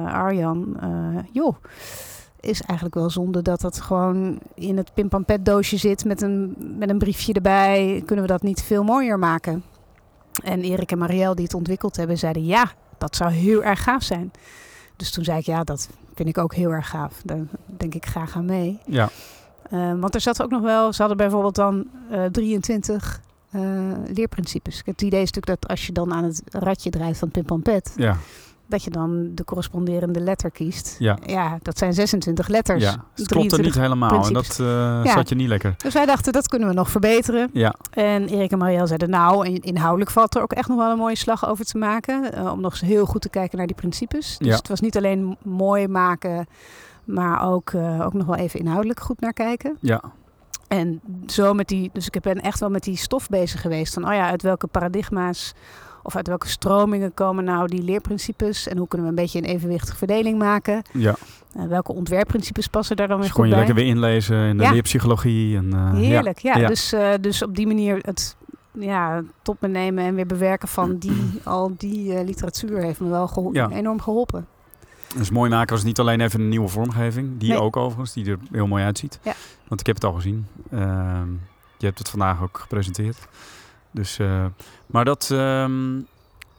[0.05, 0.77] Arjan,
[1.31, 1.55] joh,
[2.39, 6.89] is eigenlijk wel zonde dat dat gewoon in het Pimpampet doosje zit met een, met
[6.89, 8.03] een briefje erbij.
[8.05, 9.63] Kunnen we dat niet veel mooier maken?
[10.43, 14.03] En Erik en Marielle die het ontwikkeld hebben, zeiden ja, dat zou heel erg gaaf
[14.03, 14.31] zijn.
[14.95, 17.21] Dus toen zei ik ja, dat vind ik ook heel erg gaaf.
[17.23, 18.79] Daar denk ik graag aan mee.
[18.85, 19.09] ja,
[19.69, 23.61] Eh, want er zat ook nog wel, ze hadden bijvoorbeeld dan eh 23 eh,
[24.13, 24.81] leerprincipes.
[24.85, 28.17] Het idee is natuurlijk dat als je dan aan het radje draait van Pimpampet, ja,
[28.67, 30.95] dat je dan de corresponderende letter kiest.
[30.99, 31.17] ja.
[31.25, 32.83] Ja, dat zijn 26 letters.
[32.83, 32.89] ja.
[32.89, 32.97] Het
[33.27, 34.65] klopte niet 23 helemaal en dat eh,
[35.03, 35.11] Ja.
[35.11, 35.73] zat je niet lekker.
[35.77, 37.49] Dus wij dachten, dat kunnen we nog verbeteren.
[37.53, 40.91] Ja, En Erik en Marielle zeiden, nou, in- inhoudelijk valt er ook echt nog wel
[40.91, 42.33] een mooie slag over te maken.
[42.33, 44.37] eh, om nog eens heel goed te kijken naar die principes.
[44.37, 44.55] Dus Ja.
[44.55, 46.45] het was niet alleen mooi maken,
[47.03, 49.77] maar ook, eh, ook nog wel even inhoudelijk goed naar kijken.
[49.81, 50.01] ja,
[50.67, 53.93] En zo met die, dus ik ben echt wel met die stof bezig geweest.
[53.93, 55.53] Van, oh ja, uit welke paradigma's
[56.03, 58.67] of uit welke stromingen komen nou die leerprincipes?
[58.67, 60.81] En hoe kunnen we een beetje een evenwichtige verdeling maken?
[60.93, 61.15] ja.
[61.55, 63.65] Eh, welke ontwerpprincipes passen daar dan weer Dus kon goed je bij?
[63.67, 64.71] lekker weer inlezen in de Ja.
[64.71, 65.57] leerpsychologie.
[65.57, 66.57] En, eh, Heerlijk, ja.
[66.57, 66.67] Ja.
[66.67, 68.35] Dus, eh, dus op die manier het
[68.73, 73.27] ja, tot me nemen en weer bewerken van die, al die literatuur heeft me wel
[73.27, 74.47] geho- enorm geholpen.
[75.15, 77.37] Dus mooi maken was niet alleen even een nieuwe vormgeving.
[77.37, 77.61] Die Nee.
[77.61, 79.19] ook overigens, die er heel mooi uitziet.
[79.23, 79.33] Ja.
[79.67, 80.47] Want ik heb het al gezien.
[80.71, 81.29] Ehm,
[81.77, 83.27] je hebt het vandaag ook gepresenteerd.
[83.91, 84.45] Dus, eh,
[84.85, 85.29] maar dat...
[85.31, 85.97] ehm,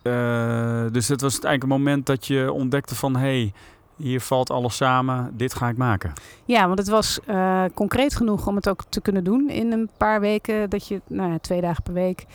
[0.02, 3.14] eh, dus het was eigenlijk een moment dat je ontdekte van...
[3.16, 3.52] hé, hey,
[3.96, 5.30] hier valt alles samen.
[5.36, 6.12] Dit ga ik maken.
[6.44, 9.90] Ja, want het was eh, concreet genoeg om het ook te kunnen doen in een
[9.96, 10.70] paar weken.
[10.70, 12.26] Dat je, nou ja, twee dagen per week.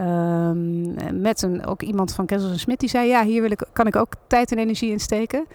[0.00, 3.66] Ehm, met een, ook iemand van Kessels en Smit die zei: Ja, hier wil ik,
[3.72, 5.46] kan ik ook tijd en energie in steken.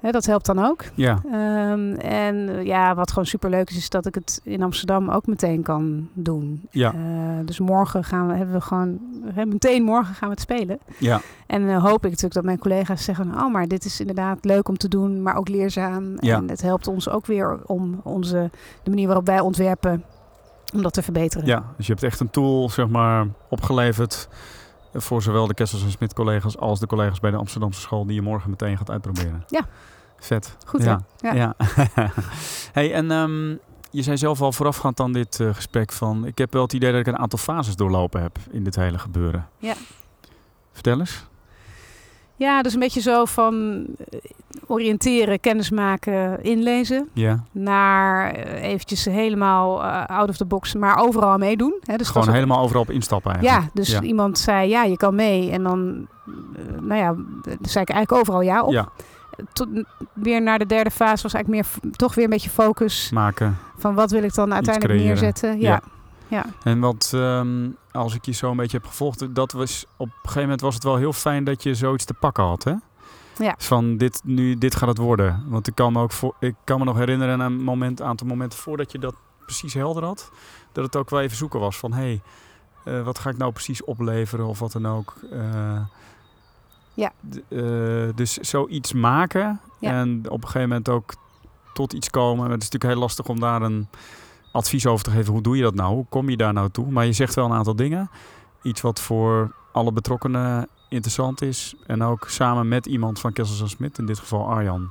[0.00, 0.84] Dat helpt dan ook.
[0.94, 1.20] Ja,
[1.70, 5.26] Ehm, en eh, ja, wat gewoon superleuk is, is dat ik het in Amsterdam ook
[5.26, 6.62] meteen kan doen.
[6.70, 6.92] Ja.
[6.92, 7.00] Eh,
[7.44, 8.98] dus morgen gaan we, hebben we gewoon,
[9.34, 10.78] meteen morgen gaan we het spelen.
[10.98, 14.44] ja, En eh, hoop ik natuurlijk dat mijn collega's zeggen, oh, maar dit is inderdaad
[14.44, 16.14] leuk om te doen, maar ook leerzaam.
[16.16, 16.36] Ja.
[16.36, 18.50] En het helpt ons ook weer om onze,
[18.82, 20.04] de manier waarop wij ontwerpen,
[20.72, 21.46] om dat te verbeteren.
[21.46, 21.72] ja.
[21.76, 24.28] Dus je hebt echt een tool, zeg maar, opgeleverd...
[24.94, 26.56] voor zowel de Kessels en Smit collega's...
[26.56, 28.06] als de collega's bij de Amsterdamse school...
[28.06, 29.44] die je morgen meteen gaat uitproberen.
[29.48, 29.66] Ja.
[30.18, 30.56] Vet.
[30.66, 31.00] Goed Ja.
[31.20, 31.28] hè?
[31.30, 31.54] Ja.
[31.94, 32.10] Ja.
[32.72, 33.48] hey, en ehm,
[33.90, 36.26] je zei zelf al voorafgaand aan dit eh, gesprek van...
[36.26, 38.98] ik heb wel het idee dat ik een aantal fases doorlopen heb in dit hele
[38.98, 39.48] gebeuren.
[39.58, 39.74] Ja.
[40.72, 41.28] Vertel eens.
[42.36, 43.86] Ja, dus een beetje zo van
[44.70, 47.08] oriënteren, kennismaken, inlezen.
[47.12, 47.44] Ja.
[47.52, 51.74] Naar eh, eventjes helemaal eh, out of the box, maar overal meedoen.
[51.84, 51.96] Hè?
[51.96, 53.62] Dus Gewoon ook- helemaal overal op instappen eigenlijk.
[53.64, 54.00] Ja, dus Ja.
[54.00, 55.50] iemand zei ja, je kan mee.
[55.50, 57.14] En dan, eh, nou ja,
[57.62, 58.72] zei ik eigenlijk overal ja op.
[58.72, 58.88] Ja,
[59.52, 59.68] Tot,
[60.12, 61.48] weer naar de derde fase was eigenlijk
[61.82, 63.56] meer toch weer een beetje focus maken.
[63.78, 65.60] van wat wil ik dan uiteindelijk neerzetten.
[65.60, 65.80] Ja.
[66.28, 66.44] Ja.
[66.62, 70.12] En wat, ehm, als ik je zo een beetje heb gevolgd, dat was op een
[70.22, 72.72] gegegen moment was het wel heel fijn dat je zoiets te pakken had, hè?
[73.44, 73.54] Ja.
[73.58, 75.44] Van dit, nu, dit gaat het worden.
[75.48, 78.26] Want ik kan me ook voor, ik kan me nog herinneren aan een moment, aantal
[78.26, 79.14] momenten voordat je dat
[79.44, 80.30] precies helder had,
[80.72, 82.20] dat het ook wel even zoeken was van, hé, hey,
[82.94, 85.14] eh, wat ga ik nou precies opleveren of wat dan ook.
[85.32, 85.80] Eh,
[86.94, 87.12] Ja.
[87.48, 89.90] eh, dus zoiets maken Ja.
[89.90, 91.12] en op een gegeven moment ook
[91.72, 92.50] tot iets komen.
[92.50, 93.88] Het is natuurlijk heel lastig om daar een
[94.52, 95.32] advies over te geven.
[95.32, 95.94] Hoe doe je dat nou?
[95.94, 96.90] Hoe kom je daar nou toe?
[96.90, 98.10] Maar je zegt wel een aantal dingen.
[98.62, 101.74] Iets wat voor alle betrokkenen interessant is.
[101.86, 104.90] En ook samen met iemand van Kessels en Smit, in dit geval Arjan.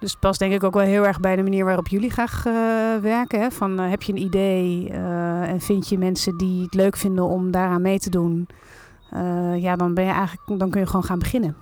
[0.00, 2.46] Dus het past denk ik ook wel heel erg bij de manier waarop jullie graag
[2.46, 2.52] eh,
[3.02, 3.40] werken.
[3.40, 3.50] Hè?
[3.50, 7.24] Van, eh, heb je een idee eh, en vind je mensen die het leuk vinden
[7.24, 8.48] om daaraan mee te doen?
[9.10, 11.56] Eh, ja, dan ben je eigenlijk, dan kun je gewoon gaan beginnen.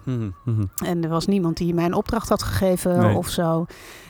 [0.84, 3.16] En er was niemand die mij een opdracht had gegeven Nee.
[3.16, 3.66] of zo.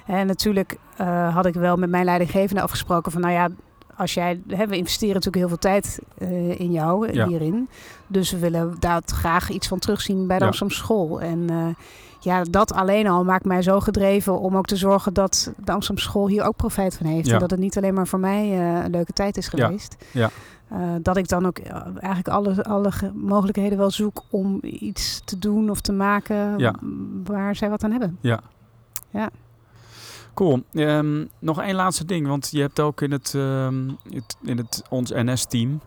[0.06, 3.48] En natuurlijk eh, had ik wel met mijn leidinggevende afgesproken van, nou ja,
[3.98, 7.26] als jij, hè, we investeren natuurlijk heel veel tijd eh, in jou eh, Ja.
[7.26, 7.68] hierin.
[8.06, 10.48] Dus we willen daar graag iets van terugzien bij de Ja.
[10.50, 11.20] Amsterdam School.
[11.20, 11.66] En eh,
[12.20, 16.04] ja, dat alleen al maakt mij zo gedreven om ook te zorgen dat de Amsterdam
[16.04, 17.26] School hier ook profijt van heeft.
[17.26, 17.34] Ja.
[17.34, 19.64] En dat het niet alleen maar voor mij een leuke tijd is Ja.
[19.66, 19.96] geweest.
[20.12, 20.30] Ja.
[21.02, 25.70] Dat ik dan ook eigenlijk alle, alle ge- mogelijkheden wel zoek om iets te doen
[25.70, 26.74] of te maken Ja.
[27.24, 28.18] waar zij wat aan hebben.
[30.38, 30.62] Cool.
[30.72, 33.88] Ehm, nog één laatste ding, want je hebt ook in het, ehm,
[34.42, 35.80] in het ons NS-team.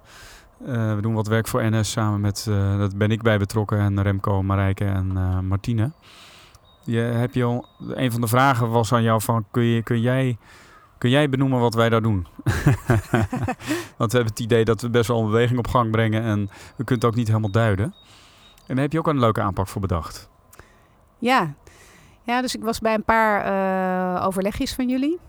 [0.65, 3.79] eh, we doen wat werk voor NS samen met, eh, dat ben ik bij betrokken,
[3.79, 5.91] en Remco, Marijke en eh, Martine.
[6.83, 10.01] Je, heb je al, een van de vragen was aan jou van, kun, je, kun
[10.01, 10.37] jij
[10.97, 12.27] Kun jij benoemen wat wij daar doen?
[13.97, 16.39] Want we hebben het idee dat we best wel een beweging op gang brengen en
[16.75, 17.85] we kunnen het ook niet helemaal duiden.
[18.67, 20.29] En daar heb je ook een leuke aanpak voor bedacht.
[21.17, 21.53] Ja,
[22.23, 25.19] ja dus ik was bij een paar uh, overlegjes van jullie.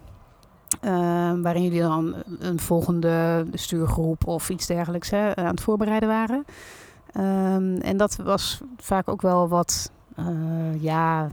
[0.85, 6.45] Uh, waarin jullie dan een volgende stuurgroep of iets dergelijks hè, aan het voorbereiden waren.
[7.17, 11.29] Um, en dat was vaak ook wel wat uh, ja,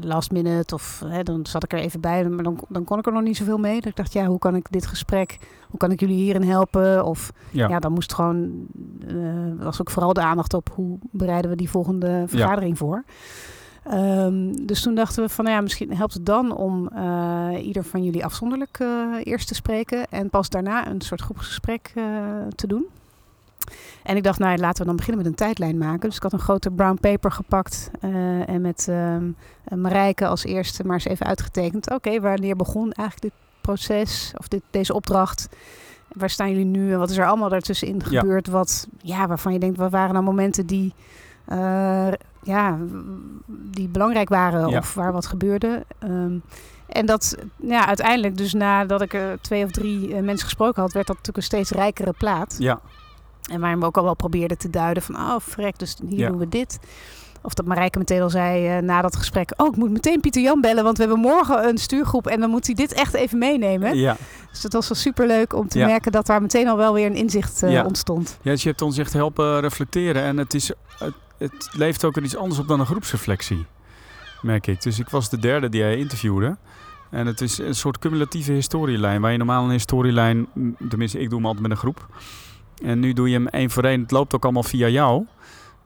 [0.00, 3.06] last minute of hè, dan zat ik er even bij, maar dan, dan kon ik
[3.06, 3.74] er nog niet zoveel mee.
[3.74, 5.38] Dat ik dacht, ja, hoe kan ik dit gesprek,
[5.68, 7.04] hoe kan ik jullie hierin helpen?
[7.04, 8.66] Of ja, ja dan moest gewoon,
[9.06, 12.78] uh, was ook vooral de aandacht op hoe bereiden we die volgende vergadering ja.
[12.78, 13.04] voor.
[13.92, 17.84] Um, dus toen dachten we van, nou ja, misschien helpt het dan om uh, ieder
[17.84, 18.78] van jullie afzonderlijk
[19.22, 21.92] eerst te spreken en pas daarna een soort groepsgesprek
[22.54, 22.86] te doen.
[24.02, 26.08] En ik dacht, nou laten we dan beginnen met een tijdlijn maken.
[26.08, 27.90] Dus ik had een grote brown paper gepakt
[28.46, 29.16] en met uh,
[29.76, 31.86] Marijke als eerste maar eens even uitgetekend.
[31.86, 35.48] Oké, okay, wanneer begon eigenlijk dit proces of dit, deze opdracht?
[36.12, 38.46] Waar staan jullie nu en wat is er allemaal daartussenin gebeurd?
[38.46, 38.52] Ja.
[38.52, 40.94] Wat, ja, waarvan je denkt, wat waren nou momenten die,
[41.48, 42.78] uh, ja,
[43.46, 44.78] die belangrijk waren ja.
[44.78, 45.84] of waar wat gebeurde?
[46.04, 46.42] Um,
[46.86, 51.06] en dat, ja, uiteindelijk, dus nadat ik er twee of drie mensen gesproken had, werd
[51.06, 52.56] dat natuurlijk een steeds rijkere plaat.
[52.58, 52.80] Ja.
[53.50, 56.28] En waarin we ook al wel probeerden te duiden van, oh frek, dus hier ja.
[56.28, 56.78] doen we dit.
[57.42, 60.42] Of dat Marijke meteen al zei uh, na dat gesprek, oh ik moet meteen Pieter
[60.42, 63.38] Jan bellen, want we hebben morgen een stuurgroep en dan moet hij dit echt even
[63.38, 63.96] meenemen.
[63.96, 64.16] Ja.
[64.50, 65.86] Dus het was wel super leuk om te ja.
[65.86, 67.84] merken dat daar meteen al wel weer een inzicht uh, ja.
[67.84, 68.38] ontstond.
[68.42, 70.72] Ja, dus je hebt ons echt helpen reflecteren en het, is,
[71.44, 73.66] het, leeft ook er iets anders op dan een groepsreflectie,
[74.42, 74.82] merk ik.
[74.82, 76.56] Dus ik was de derde die hij interviewde.
[77.10, 80.48] En het is een soort cumulatieve historielijn, waar je normaal een historielijn,
[80.88, 82.06] tenminste ik doe hem altijd met een groep.
[82.82, 84.00] En nu doe je hem één voor één.
[84.00, 85.26] Het loopt ook allemaal via jou.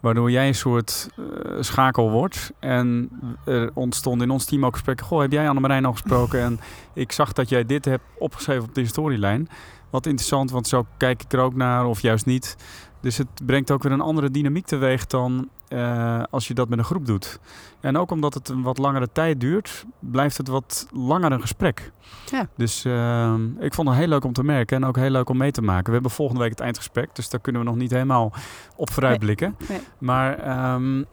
[0.01, 1.27] Waardoor jij een soort uh,
[1.61, 2.53] schakel wordt.
[2.59, 3.11] En
[3.45, 5.07] er ontstond in ons team ook gesprekken.
[5.07, 6.41] Goh, heb jij Annemarijn al gesproken?
[6.41, 6.61] en
[6.95, 9.49] ik zag dat jij dit hebt opgeschreven op de historielijn.
[9.91, 12.57] Wat interessant, want zo kijk ik er ook naar, of juist niet.
[13.01, 16.79] Dus het brengt ook weer een andere dynamiek teweeg dan uh, als je dat met
[16.79, 17.41] een groep doet.
[17.81, 21.93] En ook omdat het een wat langere tijd duurt, blijft het wat langer een gesprek.
[22.31, 22.49] Ja.
[22.57, 25.37] Dus uh, ik vond het heel leuk om te merken en ook heel leuk om
[25.37, 25.87] mee te maken.
[25.87, 28.33] We hebben volgende week het eindgesprek, dus daar kunnen we nog niet helemaal
[28.77, 29.55] op vooruitblikken.
[29.59, 29.69] Nee.
[29.69, 29.87] Nee.
[29.99, 31.07] Maar um,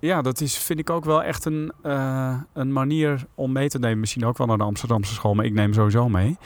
[0.00, 3.78] ja, dat is, vind ik ook wel echt een, uh, een manier om mee te
[3.78, 4.00] nemen.
[4.00, 6.36] Misschien ook wel naar de Amsterdamse school, maar ik neem sowieso mee.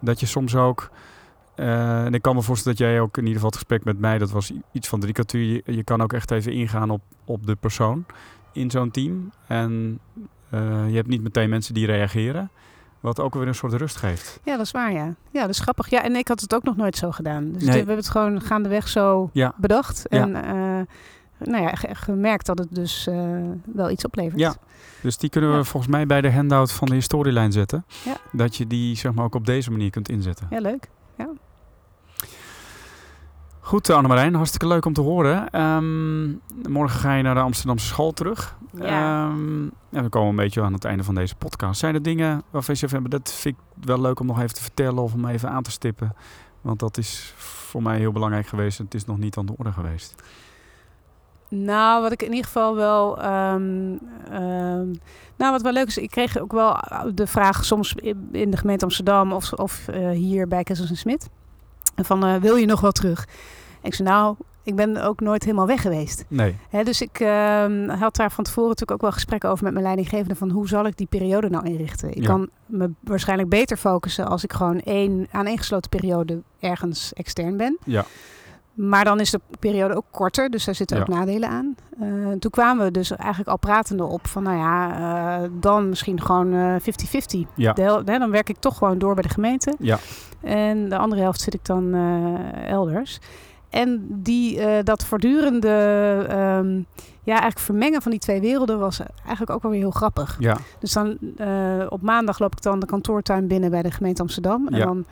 [0.00, 0.90] Dat je soms ook
[1.56, 3.98] uh, en ik kan me voorstellen dat jij ook in ieder geval het gesprek met
[3.98, 5.62] mij, dat was iets van kwartier.
[5.64, 8.04] Je, je kan ook echt even ingaan op, op de persoon
[8.52, 9.32] in zo'n team.
[9.46, 10.00] En
[10.50, 12.50] uh, je hebt niet meteen mensen die reageren.
[13.00, 14.40] Wat ook weer een soort rust geeft.
[14.44, 15.14] Ja, dat is waar, ja.
[15.30, 15.90] Ja, dat is grappig.
[15.90, 17.52] Ja, en ik had het ook nog nooit zo gedaan.
[17.52, 17.70] Dus nee.
[17.70, 19.54] we hebben het gewoon gaandeweg zo ja.
[19.56, 20.08] bedacht.
[20.08, 20.78] En ja.
[20.78, 20.86] uh,
[21.38, 24.40] nou ja, gemerkt dat het dus uh, wel iets oplevert.
[24.40, 24.54] Ja,
[25.00, 25.64] dus die kunnen we ja.
[25.64, 27.84] volgens mij bij de handout van de historielijn zetten.
[28.04, 28.16] Ja.
[28.32, 30.46] Dat je die zeg maar ook op deze manier kunt inzetten.
[30.50, 30.88] Ja, leuk.
[31.16, 31.28] Ja.
[33.60, 35.60] Goed, Annemarijn, hartstikke leuk om te horen.
[35.60, 38.56] Um, morgen ga je naar de Amsterdamse school terug.
[38.72, 39.26] Ja.
[39.26, 41.80] Um, en we komen een beetje aan het einde van deze podcast.
[41.80, 44.62] Zijn er dingen waarvan je zegt, dat vind ik wel leuk om nog even te
[44.62, 46.14] vertellen of om even aan te stippen?
[46.60, 49.54] Want dat is voor mij heel belangrijk geweest en het is nog niet aan de
[49.56, 50.22] orde geweest.
[51.54, 53.24] Nou, wat ik in ieder geval wel.
[53.24, 53.98] Um,
[54.32, 54.98] um,
[55.36, 56.76] nou, wat wel leuk is, ik kreeg ook wel
[57.14, 57.94] de vraag soms
[58.32, 61.28] in de gemeente Amsterdam of, of uh, hier bij Kessels en Smit.
[61.96, 63.24] Van uh, wil je nog wel terug?
[63.80, 66.24] En ik zei nou, ik ben ook nooit helemaal weg geweest.
[66.28, 66.56] Nee.
[66.68, 67.66] Hè, dus ik uh,
[68.00, 70.86] had daar van tevoren natuurlijk ook wel gesprekken over met mijn leidinggevende van hoe zal
[70.86, 72.08] ik die periode nou inrichten.
[72.10, 72.26] Ik Ja.
[72.28, 77.78] kan me waarschijnlijk beter focussen als ik gewoon één aaneengesloten periode ergens extern ben.
[77.84, 78.04] Ja.
[78.74, 81.14] Maar dan is de periode ook korter, dus daar zitten ook Ja.
[81.14, 81.74] nadelen aan.
[82.00, 82.08] Eh,
[82.38, 84.90] toen kwamen we dus eigenlijk al pratende op van, nou ja,
[85.42, 87.48] eh, dan misschien gewoon eh, 50-50.
[87.54, 87.72] Ja.
[87.72, 89.74] De hel- hè, dan werk ik toch gewoon door bij de gemeente.
[89.78, 89.98] Ja.
[90.40, 93.18] En de andere helft zit ik dan eh, elders.
[93.70, 95.68] En die, eh, dat voortdurende
[96.28, 96.76] ehm,
[97.22, 100.36] ja, eigenlijk vermengen van die twee werelden was eigenlijk ook wel weer heel grappig.
[100.38, 100.56] Ja.
[100.78, 104.68] Dus dan eh, op maandag loop ik dan de kantoortuin binnen bij de gemeente Amsterdam.
[104.68, 104.84] En Ja.
[104.84, 105.04] dan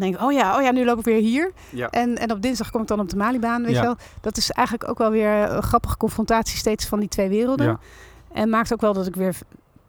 [0.00, 1.52] denk ik, oh ja, oh ja, nu loop ik weer hier.
[1.70, 1.88] Ja.
[1.90, 3.80] En, en op dinsdag kom ik dan op de Malibaan, weet Ja.
[3.80, 3.96] je wel.
[4.20, 7.66] Dat is eigenlijk ook wel weer een grappige confrontatie steeds van die twee werelden.
[7.66, 7.78] Ja.
[8.32, 9.36] En maakt ook wel dat ik weer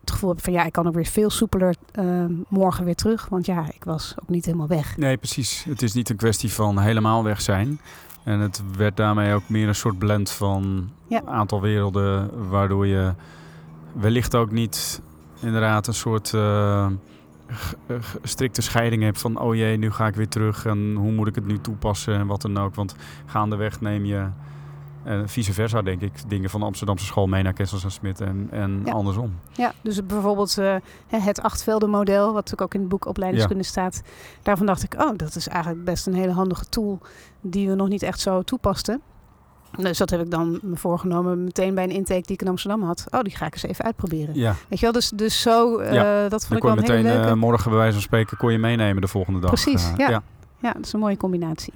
[0.02, 2.06] het gevoel heb van ja, ik kan ook weer veel soepeler eh,
[2.48, 3.28] morgen weer terug.
[3.30, 4.98] Want ja, ik was ook niet helemaal weg.
[4.98, 5.64] Nee, precies.
[5.64, 7.80] Het is niet een kwestie van helemaal weg zijn.
[8.24, 11.22] En het werd daarmee ook meer een soort blend van Ja.
[11.22, 13.14] een aantal werelden, waardoor je
[13.94, 15.02] wellicht ook niet
[15.42, 16.88] inderdaad een soort eh,
[18.24, 21.36] strikte scheiding hebt van oh jee, nu ga ik weer terug en hoe moet ik
[21.36, 22.76] het nu toepassen en wat dan ook.
[22.76, 22.96] Want
[23.26, 24.28] gaandeweg neem je
[25.04, 26.12] En vice versa, denk ik.
[26.28, 28.92] Dingen van de Amsterdamse school mee naar Kessels en Smit en, en Ja.
[28.92, 29.36] andersom.
[29.52, 30.76] Ja, dus bijvoorbeeld eh,
[31.08, 34.02] hè, het achtveldenmodel, wat natuurlijk ook in het boek opleidingskunde staat.
[34.42, 37.00] Daarvan dacht ik, oh, dat is eigenlijk best een hele handige tool
[37.42, 39.02] die we nog niet echt zo toepasten.
[39.78, 42.84] Dus dat heb ik dan me voorgenomen meteen bij een intake die ik in Amsterdam
[42.84, 43.06] had.
[43.10, 44.36] Oh, die ga ik eens even uitproberen.
[44.36, 46.72] Ja, Weet je wel, dus, dus zo, eh, Ja, dat dan vond ik kon wel
[46.76, 47.30] je een hele meteen leuke.
[47.34, 49.50] eh, morgen bij wijze van spreken kon je meenemen de volgende dag.
[49.50, 50.22] Precies, Eh, ja.
[50.60, 51.74] ja, dat is een mooie combinatie.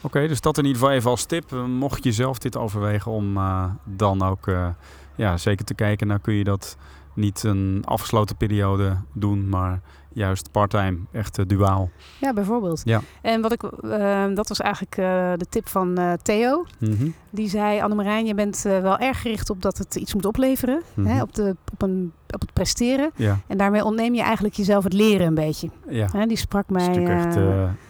[0.00, 1.52] Oké, dus dat in ieder geval even als tip.
[1.52, 4.68] Eh, Mocht je zelf dit overwegen om eh, dan ook eh,
[5.16, 6.76] ja, zeker te kijken, nou kun je dat
[7.14, 9.80] niet een afgesloten periode doen, maar
[10.18, 11.90] juist parttime, echt eh, duaal.
[12.20, 12.80] Ja, bijvoorbeeld.
[12.84, 13.00] Ja.
[13.22, 15.04] En wat ik, eh, dat was eigenlijk eh,
[15.36, 16.64] de tip van Theo.
[16.78, 20.82] Mhm, Die zei, Annemarijn, je bent wel erg gericht op dat het iets moet opleveren.
[20.94, 21.06] mhm.
[21.08, 23.10] Hè, op, de, op, een, op het presteren.
[23.16, 25.70] Ja, En daarmee ontneem je eigenlijk jezelf het leren een beetje.
[25.88, 26.08] ja.
[26.12, 26.96] Hè, die sprak Dat is mij...
[26.96, 27.24] natuurlijk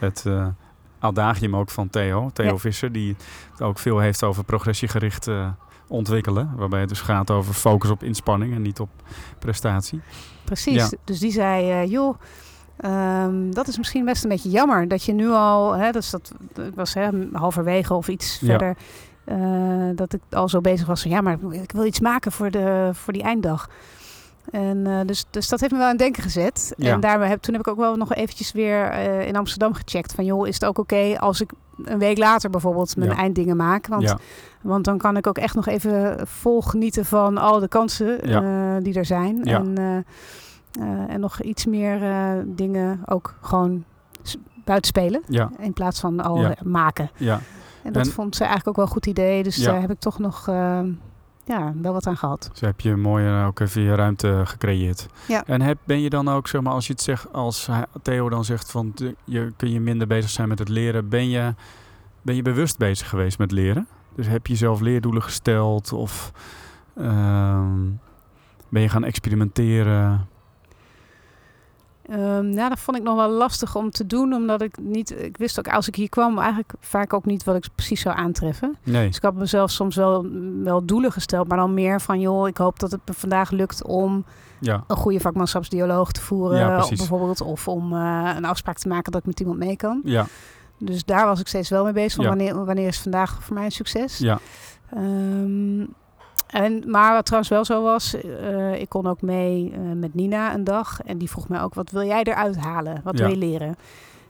[0.01, 0.25] echt het
[0.99, 2.57] adagium ook van Theo, Theo Ja.
[2.57, 3.17] Visser, die
[3.51, 5.49] het ook veel heeft over progressiegericht eh,
[5.89, 6.51] ontwikkelen.
[6.57, 8.89] Waarbij het dus gaat over focus op inspanning en niet op
[9.39, 10.01] prestatie.
[10.45, 10.75] Precies.
[10.75, 10.89] Ja.
[11.05, 12.15] Dus die zei, eh, joh,
[12.77, 16.33] ehm, dat is misschien best een beetje jammer dat je nu al, hè, dus dat
[16.53, 18.47] dat was hè, halverwege of iets Ja.
[18.47, 18.77] verder,
[19.25, 19.37] eh,
[19.95, 22.91] dat ik al zo bezig was van, ja, maar ik wil iets maken voor, de,
[22.93, 23.69] voor die einddag.
[24.51, 26.73] En eh, dus, dus dat heeft me wel aan het denken gezet.
[26.77, 26.93] Ja.
[26.93, 28.93] En daarmee heb, toen heb ik ook wel nog eventjes weer
[29.27, 31.51] in Amsterdam gecheckt van, joh, is het ook oké als ik
[31.85, 33.17] een week later bijvoorbeeld mijn Ja.
[33.17, 33.87] einddingen maak?
[33.87, 34.19] Want ja,
[34.63, 38.43] want dan kan ik ook echt nog even vol genieten van al de kansen Ja.
[38.77, 39.41] eh, die er zijn.
[39.43, 39.59] Ja.
[39.59, 39.97] En, eh,
[40.87, 42.01] eh, en nog iets meer
[42.47, 43.85] dingen ook gewoon
[44.23, 45.23] s- buiten spelen.
[45.29, 47.11] ja, In plaats van al maken.
[47.17, 47.41] ja.
[47.83, 49.43] En dat En- vond ze eigenlijk ook wel een goed idee.
[49.43, 50.47] Dus daar heb ik toch nog
[51.45, 52.49] ja, wel wat aan gehad.
[52.53, 55.07] Dus heb je mooi eh, ook even je ruimte gecreëerd.
[55.29, 55.45] Ja.
[55.47, 57.69] En heb, ben je dan ook, zeg maar, als je het zegt, als
[58.03, 58.95] Theo dan zegt van
[59.25, 61.55] je kun je minder bezig zijn met het leren, ben je,
[62.23, 63.87] ben je bewust bezig geweest met leren?
[64.19, 66.33] Dus heb je zelf leerdoelen gesteld of
[66.97, 67.77] ehm,
[68.69, 70.29] ben je gaan experimenteren?
[72.03, 74.33] Ehm, nou, dat vond ik nog wel lastig om te doen.
[74.33, 75.23] Omdat ik niet...
[75.23, 78.17] Ik wist ook als ik hier kwam eigenlijk vaak ook niet wat ik precies zou
[78.17, 78.77] aantreffen.
[78.83, 79.07] Nee.
[79.07, 80.27] Dus ik had mezelf soms wel,
[80.63, 81.49] wel doelen gesteld.
[81.49, 84.25] Maar dan meer van, joh, ik hoop dat het me vandaag lukt om
[84.61, 86.59] Ja, een goede vakmanschapsdialoog te voeren.
[86.59, 87.41] Ja, bijvoorbeeld.
[87.41, 90.01] Of om eh, een afspraak te maken dat ik met iemand mee kan.
[90.05, 90.27] ja,
[90.79, 92.13] Dus daar was ik steeds wel mee bezig.
[92.15, 92.29] Van Ja.
[92.31, 94.19] wanneer, wanneer is vandaag voor mij een succes?
[94.19, 94.39] ja,
[94.91, 95.85] Ehm,
[96.47, 100.55] en, maar wat trouwens wel zo was, eh, ik kon ook mee eh, met Nina
[100.55, 101.03] een dag.
[101.03, 103.01] En die vroeg mij ook, wat wil jij eruit halen?
[103.05, 103.25] Wat Ja.
[103.25, 103.77] wil je leren?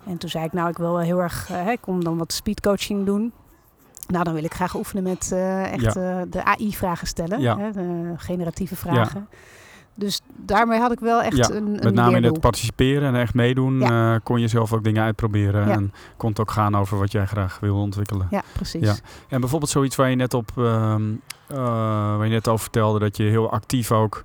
[0.06, 2.32] En toen zei ik, nou, ik wil wel heel erg, eh, ik kom dan wat
[2.32, 3.32] speedcoaching doen.
[4.06, 5.32] Nou, dan wil ik graag oefenen met
[5.72, 5.94] echt
[6.32, 7.40] de AI-vragen stellen.
[7.58, 9.28] Hè, de generatieve vragen.
[9.98, 13.20] Dus daarmee had ik wel echt Ja, een, een met name in het participeren en
[13.20, 15.66] echt meedoen eh, kon je zelf ook dingen uitproberen.
[15.66, 15.72] Ja.
[15.72, 18.26] En kon het ook gaan over wat jij graag wilde ontwikkelen.
[18.30, 18.82] Ja, precies.
[18.82, 18.94] Ja.
[19.28, 21.02] En bijvoorbeeld zoiets waar je net op, ehm,
[21.46, 21.56] eh,
[22.16, 24.24] waar je net over vertelde, dat je heel actief ook,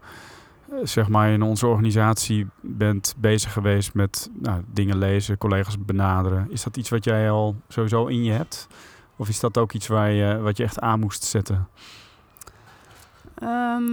[0.70, 6.48] eh, zeg maar, in onze organisatie bent bezig geweest met nou, dingen lezen, collega's benaderen.
[6.50, 8.68] Is dat iets wat jij al sowieso in je hebt?
[9.16, 11.68] Of is dat ook iets waar je, wat je echt aan moest zetten?
[13.36, 13.84] Ehm,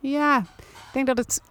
[0.00, 0.44] ja,
[0.92, 1.42] denk dat, het,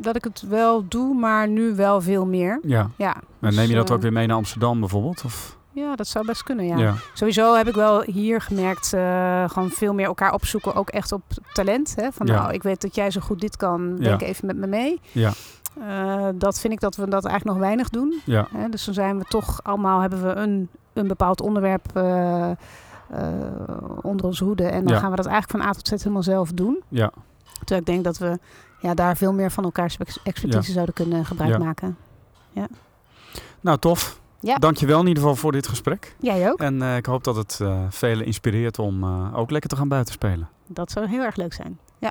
[0.00, 2.60] dat ik het wel doe, maar nu wel veel meer.
[2.62, 2.90] Ja.
[2.96, 5.22] Ja, En dus, neem je dat eh, ook weer mee naar Amsterdam bijvoorbeeld?
[5.24, 5.56] Of?
[5.72, 6.76] Ja, dat zou best kunnen, ja.
[6.78, 6.94] Ja.
[7.14, 11.22] Sowieso heb ik wel hier gemerkt, eh, gewoon veel meer elkaar opzoeken, ook echt op
[11.52, 11.94] talent.
[11.96, 12.12] Hè?
[12.12, 12.34] Van Ja.
[12.40, 14.02] nou, ik weet dat jij zo goed dit kan, Ja.
[14.08, 15.00] denk even met me mee.
[15.12, 15.32] Ja.
[15.80, 18.20] Eh, dat vind ik dat we dat eigenlijk nog weinig doen.
[18.24, 18.48] Ja.
[18.70, 21.86] Dus dan zijn we toch allemaal, hebben we een, een bepaald onderwerp
[24.02, 24.64] onder onze hoede.
[24.66, 26.82] En dan gaan we dat eigenlijk van A tot Z helemaal zelf doen.
[26.88, 27.12] Ja.
[27.64, 28.38] Terwijl ik denk dat we
[28.80, 31.58] ja, daar veel meer van elkaars ex- expertise zouden kunnen gebruik Ja.
[31.58, 31.96] maken.
[33.60, 34.20] Nou, tof.
[34.40, 34.56] Ja.
[34.56, 36.16] Dankjewel in ieder geval voor dit gesprek.
[36.20, 36.58] Jij ook?
[36.58, 39.88] En eh, ik hoop dat het eh, velen inspireert om eh, ook lekker te gaan
[39.88, 40.48] buitenspelen.
[40.66, 41.78] Dat zou heel erg leuk zijn.
[41.98, 42.10] Ja.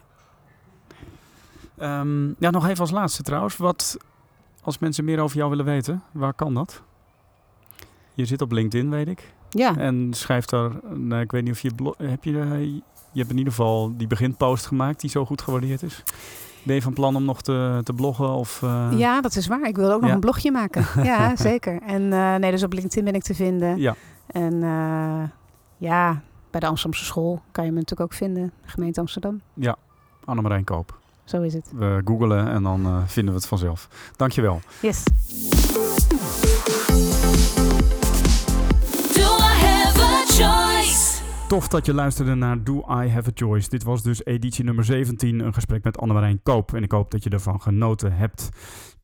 [1.77, 3.57] Ehm, ja, nog even als laatste trouwens.
[3.57, 3.97] Wat,
[4.61, 6.81] als mensen meer over jou willen weten, waar kan dat?
[8.13, 9.33] Je zit op LinkedIn, weet ik.
[9.49, 9.77] Ja.
[9.77, 12.81] En schrijft daar, nou, ik weet niet of je, blo- heb je,
[13.13, 16.03] je hebt in ieder geval die beginpost gemaakt die zo goed gewaardeerd is.
[16.63, 18.29] Ben je van plan om nog te, te bloggen?
[18.29, 19.67] Of, eh, Ja, dat is waar.
[19.67, 20.15] Ik wil ook nog Ja.
[20.15, 20.85] een blogje maken.
[21.11, 21.81] ja, zeker.
[21.81, 23.77] En eh, nee, dus op LinkedIn ben ik te vinden.
[23.77, 23.95] Ja,
[24.27, 25.29] En eh,
[25.77, 28.51] ja, bij de Amsterdamse school kan je me natuurlijk ook vinden.
[28.65, 29.41] Gemeente Amsterdam.
[30.25, 30.99] Annemarijn Koop.
[31.23, 31.69] Zo is het.
[31.75, 33.87] We googelen en dan vinden we het vanzelf.
[34.15, 34.59] Dankjewel.
[34.81, 35.03] Yes.
[41.53, 43.69] Tof dat je luisterde naar Do I Have a Choice.
[43.69, 46.73] Dit was dus editie nummer 17, een gesprek met Annemarijn Koop.
[46.73, 48.49] En ik hoop dat je ervan genoten hebt.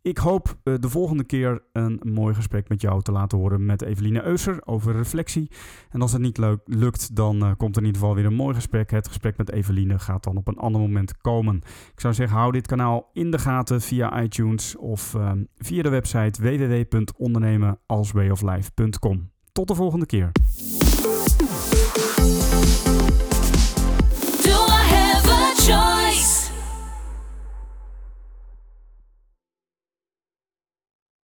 [0.02, 3.82] Ik hoop uh, de volgende keer een mooi gesprek met jou te laten horen met
[3.82, 5.52] Eveline Euser over reflectie.
[5.89, 8.56] En als het niet lukt, dan uh, komt er in ieder geval weer een mooi
[8.56, 8.91] gesprek.
[8.91, 11.56] Het gesprek met Eveline gaat dan op een ander moment komen.
[11.93, 15.89] Ik zou zeggen, hou dit kanaal in de gaten via iTunes of uh, via de
[15.89, 19.30] website www.ondernemenalswayoflife.com.
[19.52, 20.32] Tot de volgende keer.
[21.10, 23.29] フフフフ。